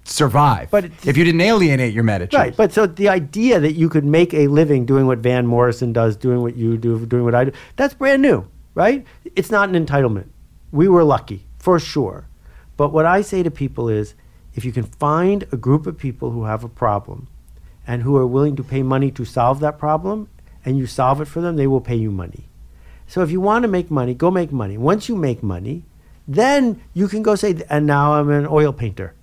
[0.03, 0.69] survive.
[0.69, 4.05] But if you didn't alienate your Medici, Right, but so the idea that you could
[4.05, 7.45] make a living doing what Van Morrison does, doing what you do, doing what I
[7.45, 9.03] do, that's brand new, right?
[9.35, 10.27] It's not an entitlement.
[10.71, 12.27] We were lucky, for sure.
[12.77, 14.13] But what I say to people is
[14.57, 17.27] if you can find a group of people who have a problem
[17.85, 20.29] and who are willing to pay money to solve that problem
[20.65, 22.49] and you solve it for them, they will pay you money.
[23.07, 24.77] So if you want to make money, go make money.
[24.77, 25.83] Once you make money,
[26.27, 29.13] then you can go say, and now I'm an oil painter.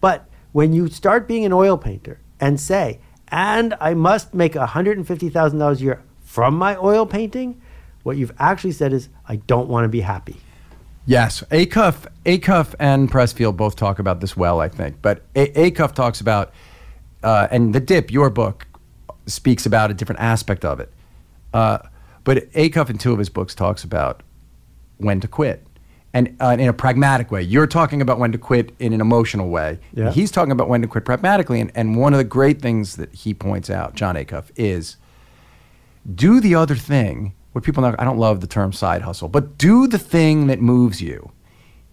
[0.00, 5.76] But when you start being an oil painter and say, and I must make $150,000
[5.76, 7.60] a year from my oil painting,
[8.02, 10.38] what you've actually said is, I don't want to be happy.
[11.08, 15.00] Yes, Acuff, Acuff and Pressfield both talk about this well, I think.
[15.00, 16.52] But A- Acuff talks about,
[17.22, 18.66] uh, and the Dip, your book,
[19.24, 20.92] speaks about a different aspect of it.
[21.54, 21.78] Uh,
[22.24, 24.22] but Acuff in two of his books talks about
[24.98, 25.66] when to quit,
[26.12, 27.40] and uh, in a pragmatic way.
[27.40, 29.78] You're talking about when to quit in an emotional way.
[29.94, 30.10] Yeah.
[30.10, 31.58] He's talking about when to quit pragmatically.
[31.62, 34.98] And, and one of the great things that he points out, Jon Acuff, is
[36.14, 37.32] do the other thing.
[37.52, 40.60] What people know, I don't love the term side hustle, but do the thing that
[40.60, 41.30] moves you.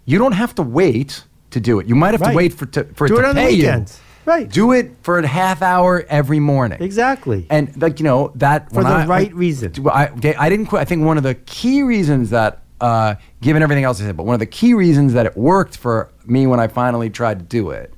[0.05, 1.87] You don't have to wait to do it.
[1.87, 2.31] You might have Right.
[2.31, 3.57] to wait for, to, for Do it it to on the pay you.
[3.63, 3.99] weekends.
[4.25, 4.49] Right.
[4.49, 6.79] Do it for a half hour every morning.
[6.81, 7.45] Exactly.
[7.49, 9.71] And like you know that For the I- right I- reason.
[9.87, 10.81] I, I didn't quit.
[10.81, 14.25] I think one of the key reasons that, uh, given everything else I said, but
[14.25, 17.45] one of the key reasons that it worked for me when I finally tried to
[17.45, 17.93] do it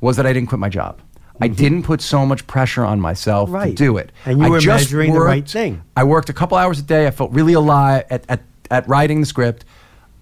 [0.00, 1.00] was that I didn't quit my job.
[1.42, 3.64] I didn't put so much pressure on myself to Mm-hmm.
[3.64, 3.74] Right.
[3.76, 4.12] do it.
[4.24, 5.82] And you I were just measuring the right thing.
[5.96, 7.06] I worked a couple hours a day.
[7.06, 9.64] I felt really alive at, at, at writing the script.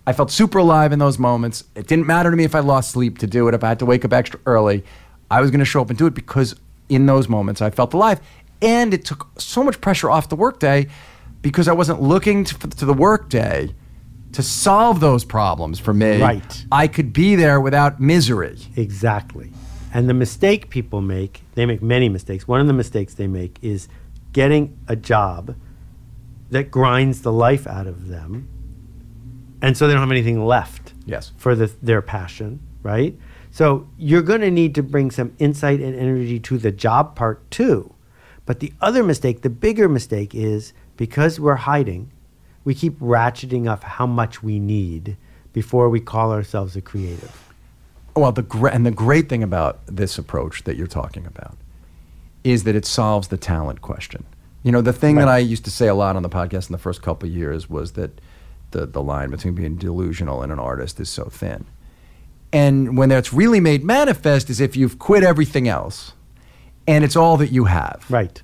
[0.07, 1.65] I felt super alive in those moments.
[1.75, 3.79] It didn't matter to me if I lost sleep to do it, if I had
[3.81, 4.83] to wake up extra early.
[5.31, 6.57] I was going to show up and do it because
[6.89, 8.21] in those moments I felt alive.
[8.63, 10.89] And it took so much pressure off the workday
[11.43, 13.75] because I wasn't looking to, to the workday
[14.33, 16.21] to solve those problems for me.
[16.21, 16.65] Right.
[16.73, 18.59] I could be there without misery.
[18.77, 19.53] Exactly.
[19.93, 22.47] And the mistake people make, they make many mistakes.
[22.47, 23.89] One of the mistakes they make is
[24.33, 25.57] getting a job
[26.51, 28.49] that grinds the life out of them.
[29.63, 31.33] And so they don't have anything left Yes.
[31.37, 33.17] for the, their passion, right?
[33.51, 37.49] So you're going to need to bring some insight and energy to the job part
[37.51, 37.95] too.
[38.47, 42.11] But the other mistake, the bigger mistake is because we're hiding,
[42.65, 45.17] we keep ratcheting up how much we need
[45.53, 47.50] before we call ourselves a creative.
[48.17, 51.57] Well, the gre- and the great thing about this approach that you're talking about
[52.45, 54.25] is that it solves the talent question.
[54.63, 56.73] You know, the thing that I used to say a lot on the podcast in
[56.73, 58.21] the first couple of years was that
[58.73, 61.67] the the line between being delusional and an artist is so thin.
[62.53, 66.13] And when that's really made manifest is if you've quit everything else
[66.87, 68.05] and it's all that you have.
[68.09, 68.43] Right.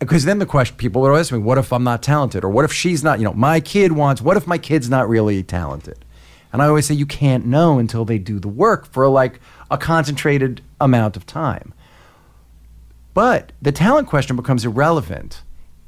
[0.00, 2.44] Because then the question people are asking me, what if I'm not talented?
[2.44, 5.08] Or what if she's not, you know, my kid wants, what if my kid's not
[5.08, 6.04] really talented?
[6.52, 9.40] And I always say you can't know until they do the work for like
[9.70, 11.74] a concentrated amount of time.
[13.14, 15.42] But the talent question becomes irrelevant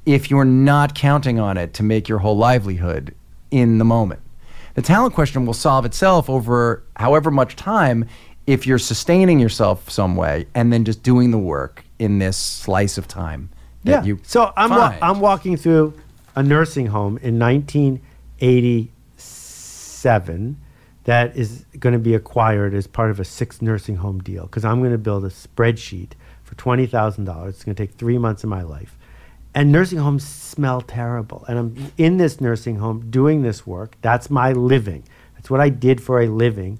[0.04, 3.14] if you're not counting on it to make your whole livelihood
[3.50, 4.20] in the moment.
[4.74, 8.06] The talent question will solve itself over however much time
[8.46, 12.98] if you're sustaining yourself some way and then just doing the work in this slice
[12.98, 13.50] of time
[13.84, 15.94] that you so I'm wa- I'm walking through
[16.34, 17.38] a nursing home in
[20.04, 20.60] 1987
[21.04, 24.64] that is going to be acquired as part of a six nursing home deal because
[24.64, 26.10] I'm going to build a spreadsheet
[26.42, 27.54] for twenty thousand dollars.
[27.54, 28.98] It's going to take three months of my life.
[29.54, 31.44] And nursing homes smell terrible.
[31.48, 33.96] And I'm in this nursing home doing this work.
[34.00, 35.02] That's my living.
[35.34, 36.78] That's what I did for a living.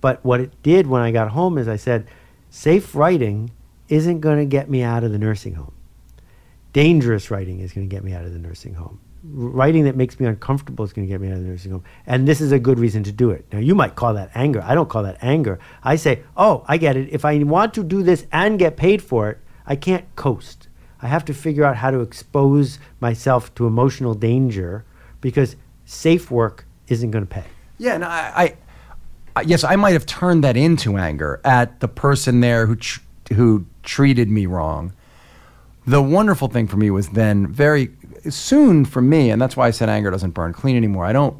[0.00, 2.08] But what it did when I got home is I said,
[2.48, 3.50] safe writing
[3.88, 5.76] isn't going to get me out of the nursing home
[6.76, 9.00] dangerous writing is going to get me out of the nursing home.
[9.28, 11.84] Writing that makes me uncomfortable is going to get me out of the nursing home.
[12.06, 13.46] And this is a good reason to do it.
[13.52, 14.62] Now, you might call that anger.
[14.64, 15.58] I don't call that anger.
[15.82, 17.08] I say, oh, I get it.
[17.10, 20.68] If I want to do this and get paid for it, I can't coast.
[21.02, 24.84] I have to figure out how to expose myself to emotional danger
[25.20, 27.44] because safe work isn't going to pay.
[27.78, 28.56] Yeah, and I, I,
[29.36, 33.00] I, yes, I might have turned that into anger at the person there who tr-
[33.34, 34.92] who treated me wrong,
[35.86, 37.90] the wonderful thing for me was then very
[38.30, 41.04] soon for me, and that's why I said anger doesn't burn clean anymore.
[41.04, 41.36] I don't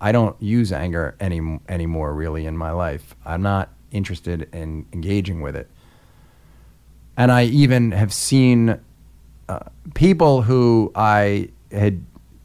[0.00, 3.14] I don't use anger any anymore really in my life.
[3.24, 5.68] I'm not interested in engaging with it.
[7.16, 8.78] And I even have seen
[9.48, 9.58] uh,
[9.94, 12.04] people who I had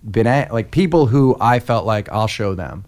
[0.09, 2.85] been at, like people who I felt like I'll show them.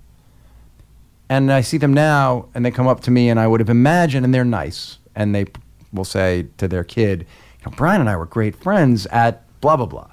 [1.30, 3.70] And I see them now, and they come up to me, and I would have
[3.70, 5.45] imagined, and they're nice, and they
[5.91, 7.26] will say to their kid,
[7.60, 10.08] "You know, Brian and I were great friends at blah blah blah,"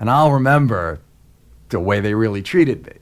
[0.00, 1.00] and I'll remember
[1.70, 2.92] the way they really treated me.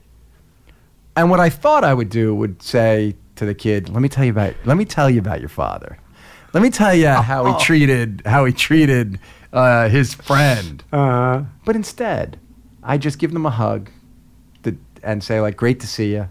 [1.15, 4.25] And what I thought I would do would say to the kid, "Let me tell
[4.25, 5.97] you about let me tell you about your father.
[6.53, 9.19] Let me tell you how he treated how he treated
[9.53, 12.39] uh, his friend." Uh, But instead,
[12.83, 13.89] I just give them a hug
[14.63, 16.29] to, and say like, "Great to see you,"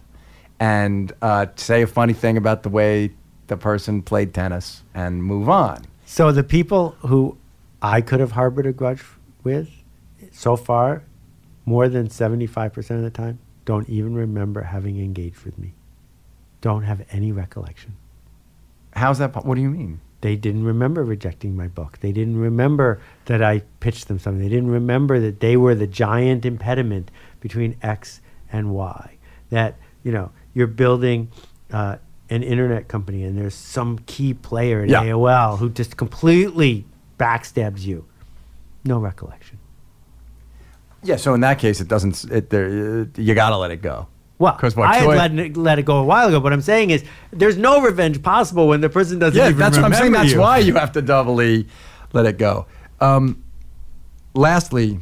[0.61, 3.13] and uh, say a funny thing about the way
[3.49, 5.85] the person played tennis, and move on.
[6.05, 7.37] so the people who
[7.83, 9.05] I could have harbored a grudge
[9.45, 9.69] with,
[10.37, 11.03] so far,
[11.65, 15.75] more than seventy-five percent of the time, don't even remember having engaged with me.
[16.61, 17.97] Don't have any recollection.
[18.93, 19.33] How's that?
[19.33, 20.01] po- What do you mean?
[20.21, 21.99] They didn't remember rejecting my book.
[22.01, 24.43] They didn't remember that I pitched them something.
[24.43, 27.11] They didn't remember that they were the giant impediment
[27.41, 28.21] between X
[28.51, 29.17] and Y.
[29.51, 31.31] That, you know, you're building
[31.71, 31.97] uh,
[32.31, 35.05] an internet company and there's some key player in Yeah.
[35.05, 36.87] AOL who just completely
[37.19, 38.07] backstabs you.
[38.85, 39.59] No recollection.
[41.03, 41.17] Yeah.
[41.17, 42.25] So in that case, it doesn't.
[42.31, 43.07] It there.
[43.17, 44.07] You gotta let it go.
[44.39, 46.41] Well, 'Cause what I had let it, let it go a while ago.
[46.41, 49.87] What I'm saying is, there's no revenge possible when the person doesn't Yeah, that's what
[49.87, 50.05] I'm saying.
[50.13, 51.67] remember That's why you have to doubly
[52.13, 52.67] let it go.
[53.01, 53.43] Um,
[54.35, 55.01] lastly,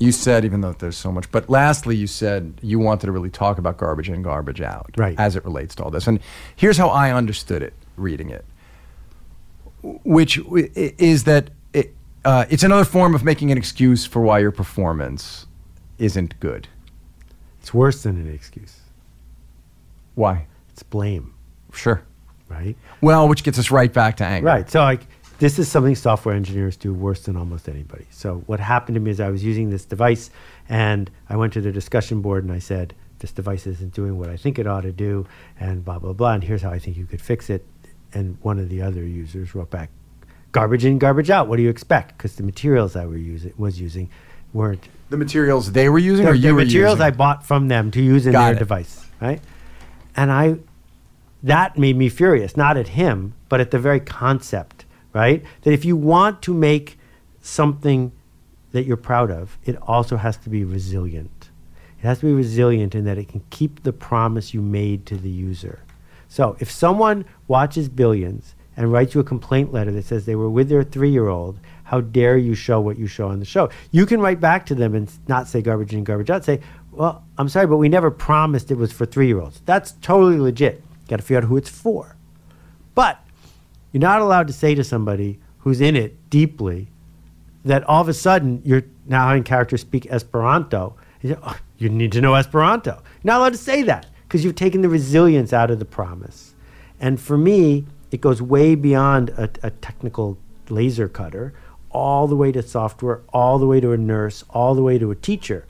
[0.00, 3.30] you said, even though there's so much, but lastly, you said you wanted to really
[3.30, 5.14] talk about garbage in, garbage out, Right.
[5.18, 6.06] as it relates to all this.
[6.08, 6.18] And
[6.56, 8.44] here's how I understood it reading it,
[10.04, 11.50] which is that
[12.28, 15.46] uh, it's another form of making an excuse for why your performance
[15.98, 16.68] isn't good.
[17.62, 18.80] It's worse than an excuse.
[20.14, 20.44] Why?
[20.68, 21.32] It's blame,
[21.72, 22.02] Sure.
[22.50, 22.76] right?
[23.00, 24.46] Well, which gets us right back to anger.
[24.46, 24.68] Right.
[24.68, 25.06] So like
[25.38, 28.04] this is something software engineers do worse than almost anybody.
[28.10, 30.28] So what happened to me is I was using this device
[30.68, 34.28] and I went to the discussion board and I said, this device isn't doing what
[34.28, 35.26] I think it ought to do
[35.58, 37.64] and blah blah blah and here's how I think you could fix it.
[38.12, 39.88] And one of the other users wrote back,
[40.52, 41.48] garbage in, garbage out.
[41.48, 42.16] What do you expect?
[42.16, 44.08] Because the materials I were using was using
[44.52, 47.06] weren't The materials they were using, the, or you the were materials using?
[47.06, 48.58] I bought from them to use in Got their it.
[48.58, 49.40] device, right?
[50.16, 50.56] And I,
[51.42, 55.44] that made me furious, not at him, but at the very concept, right?
[55.62, 56.98] That if you want to make
[57.40, 58.12] something
[58.72, 61.50] that you're proud of, it also has to be resilient.
[62.00, 65.16] It has to be resilient in that it can keep the promise you made to
[65.16, 65.80] the user.
[66.28, 70.48] So if someone watches Billions and write you a complaint letter that says they were
[70.48, 73.68] with their three year old, how dare you show what you show on the show?
[73.90, 76.44] You can write back to them and not say garbage in, garbage out.
[76.44, 76.60] Say,
[76.92, 79.60] well, I'm sorry, but we never promised it was for three year olds.
[79.66, 80.84] That's totally legit.
[81.08, 82.14] Got to figure out who it's for.
[82.94, 83.20] But
[83.90, 86.86] you're not allowed to say to somebody who's in it deeply
[87.64, 90.94] that all of a sudden you're now having characters speak Esperanto.
[91.20, 92.92] You, say, "Oh, you need to know Esperanto.
[92.92, 96.54] You're not allowed to say that because you've taken the resilience out of the promise.
[97.00, 100.38] And for me, it goes way beyond a, a technical
[100.68, 101.54] laser cutter,
[101.90, 105.10] all the way to software, all the way to a nurse, all the way to
[105.10, 105.66] a teacher.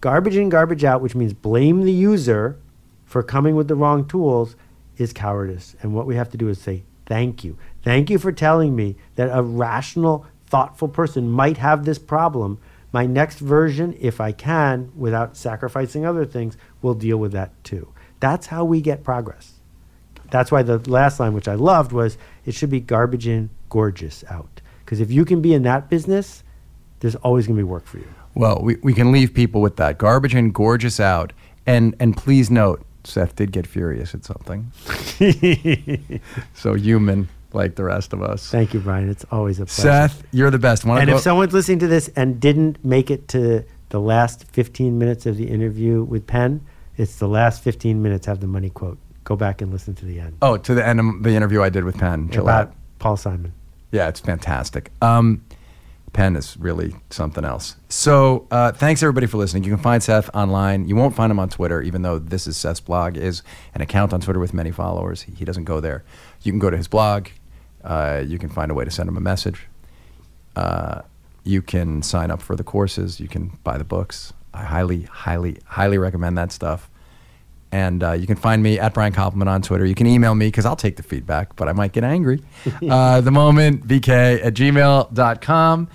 [0.00, 2.58] Garbage in, garbage out, which means blame the user
[3.04, 4.56] for coming with the wrong tools,
[4.96, 5.74] is cowardice.
[5.82, 7.56] And what we have to do is say, thank you.
[7.82, 12.58] Thank you for telling me that a rational, thoughtful person might have this problem.
[12.92, 17.92] My next version, if I can, without sacrificing other things, will deal with that too.
[18.20, 19.53] That's how we get progress.
[20.30, 24.24] That's why the last line, which I loved, was it should be garbage in, gorgeous
[24.28, 24.60] out.
[24.84, 26.42] Because if you can be in that business,
[27.00, 28.08] there's always going to be work for you.
[28.34, 29.98] Well, we, we can leave people with that.
[29.98, 31.32] Garbage in, gorgeous out.
[31.66, 34.70] And and please note, Seth did get furious at something.
[36.54, 38.50] so human, like the rest of us.
[38.50, 39.08] Thank you, Brian.
[39.08, 40.08] It's always a pleasure.
[40.08, 40.84] Seth, you're the best.
[40.84, 44.44] Wanna and go- if someone's listening to this and didn't make it to the last
[44.48, 46.60] 15 minutes of the interview with Penn,
[46.96, 48.98] it's the last 15 minutes have the money quote.
[49.24, 50.36] Go back and listen to the end.
[50.42, 52.28] oh, to the end of the interview I did with Penn.
[52.28, 52.40] Jillette.
[52.40, 53.52] About Paul Simon.
[53.90, 54.90] Yeah, it's fantastic.
[55.00, 55.44] Um,
[56.12, 57.76] Penn is really something else.
[57.88, 59.64] So uh, thanks everybody for listening.
[59.64, 60.86] You can find Seth online.
[60.88, 63.42] You won't find him on Twitter, even though this is Seth's blog is
[63.74, 65.22] an account on Twitter with many followers.
[65.22, 66.04] He, he doesn't go there.
[66.42, 67.28] You can go to his blog.
[67.82, 69.66] Uh, you can find a way to send him a message.
[70.54, 71.02] Uh,
[71.42, 73.18] you can sign up for the courses.
[73.20, 74.32] You can buy the books.
[74.52, 76.88] I highly, highly, highly recommend that stuff.
[77.74, 79.84] And uh, you can find me at Brian Koppelman on Twitter.
[79.84, 82.40] You can email me because I'll take the feedback, but I might get angry.
[82.88, 85.88] uh, the moment, bk at gmail.com.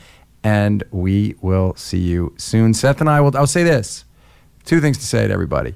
[0.44, 2.74] And we will see you soon.
[2.74, 4.04] Seth and I will, I'll say this
[4.66, 5.74] two things to say to everybody.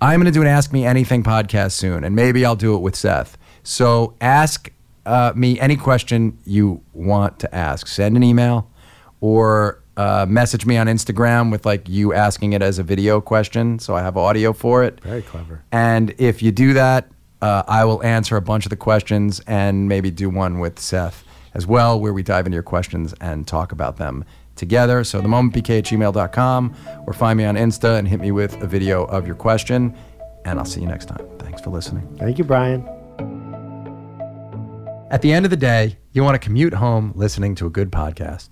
[0.00, 2.80] I'm going to do an Ask Me Anything podcast soon, and maybe I'll do it
[2.80, 3.38] with Seth.
[3.62, 4.72] So ask
[5.06, 7.86] uh, me any question you want to ask.
[7.86, 8.68] Send an email
[9.20, 13.78] or uh, message me on Instagram with like you asking it as a video question,
[13.78, 15.00] so I have audio for it.
[15.00, 15.62] Very clever.
[15.72, 17.08] And if you do that,
[17.40, 21.24] uh, I will answer a bunch of the questions and maybe do one with Seth
[21.52, 24.24] as well, where we dive into your questions and talk about them
[24.56, 25.04] together.
[25.04, 26.76] So the momentbk at gmail.com
[27.06, 29.96] or find me on Insta and hit me with a video of your question.
[30.44, 31.26] And I'll see you next time.
[31.38, 32.16] Thanks for listening.
[32.18, 32.88] Thank you, Brian.
[35.10, 37.90] At the end of the day, you want to commute home listening to a good
[37.90, 38.48] podcast.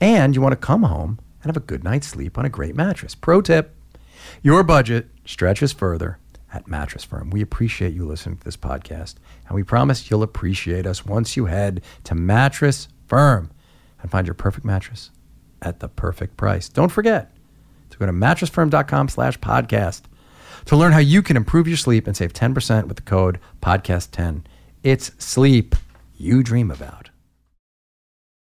[0.00, 2.74] And you want to come home and have a good night's sleep on a great
[2.74, 3.14] mattress.
[3.14, 3.74] Pro tip
[4.42, 6.18] your budget stretches further
[6.52, 7.30] at Mattress Firm.
[7.30, 9.14] We appreciate you listening to this podcast,
[9.46, 13.50] and we promise you'll appreciate us once you head to Mattress Firm
[14.02, 15.10] and find your perfect mattress
[15.62, 16.68] at the perfect price.
[16.68, 17.32] Don't forget
[17.90, 20.02] to go to mattressfirm.com slash podcast
[20.66, 24.42] to learn how you can improve your sleep and save 10% with the code podcast10.
[24.82, 25.74] It's sleep
[26.16, 27.10] you dream about.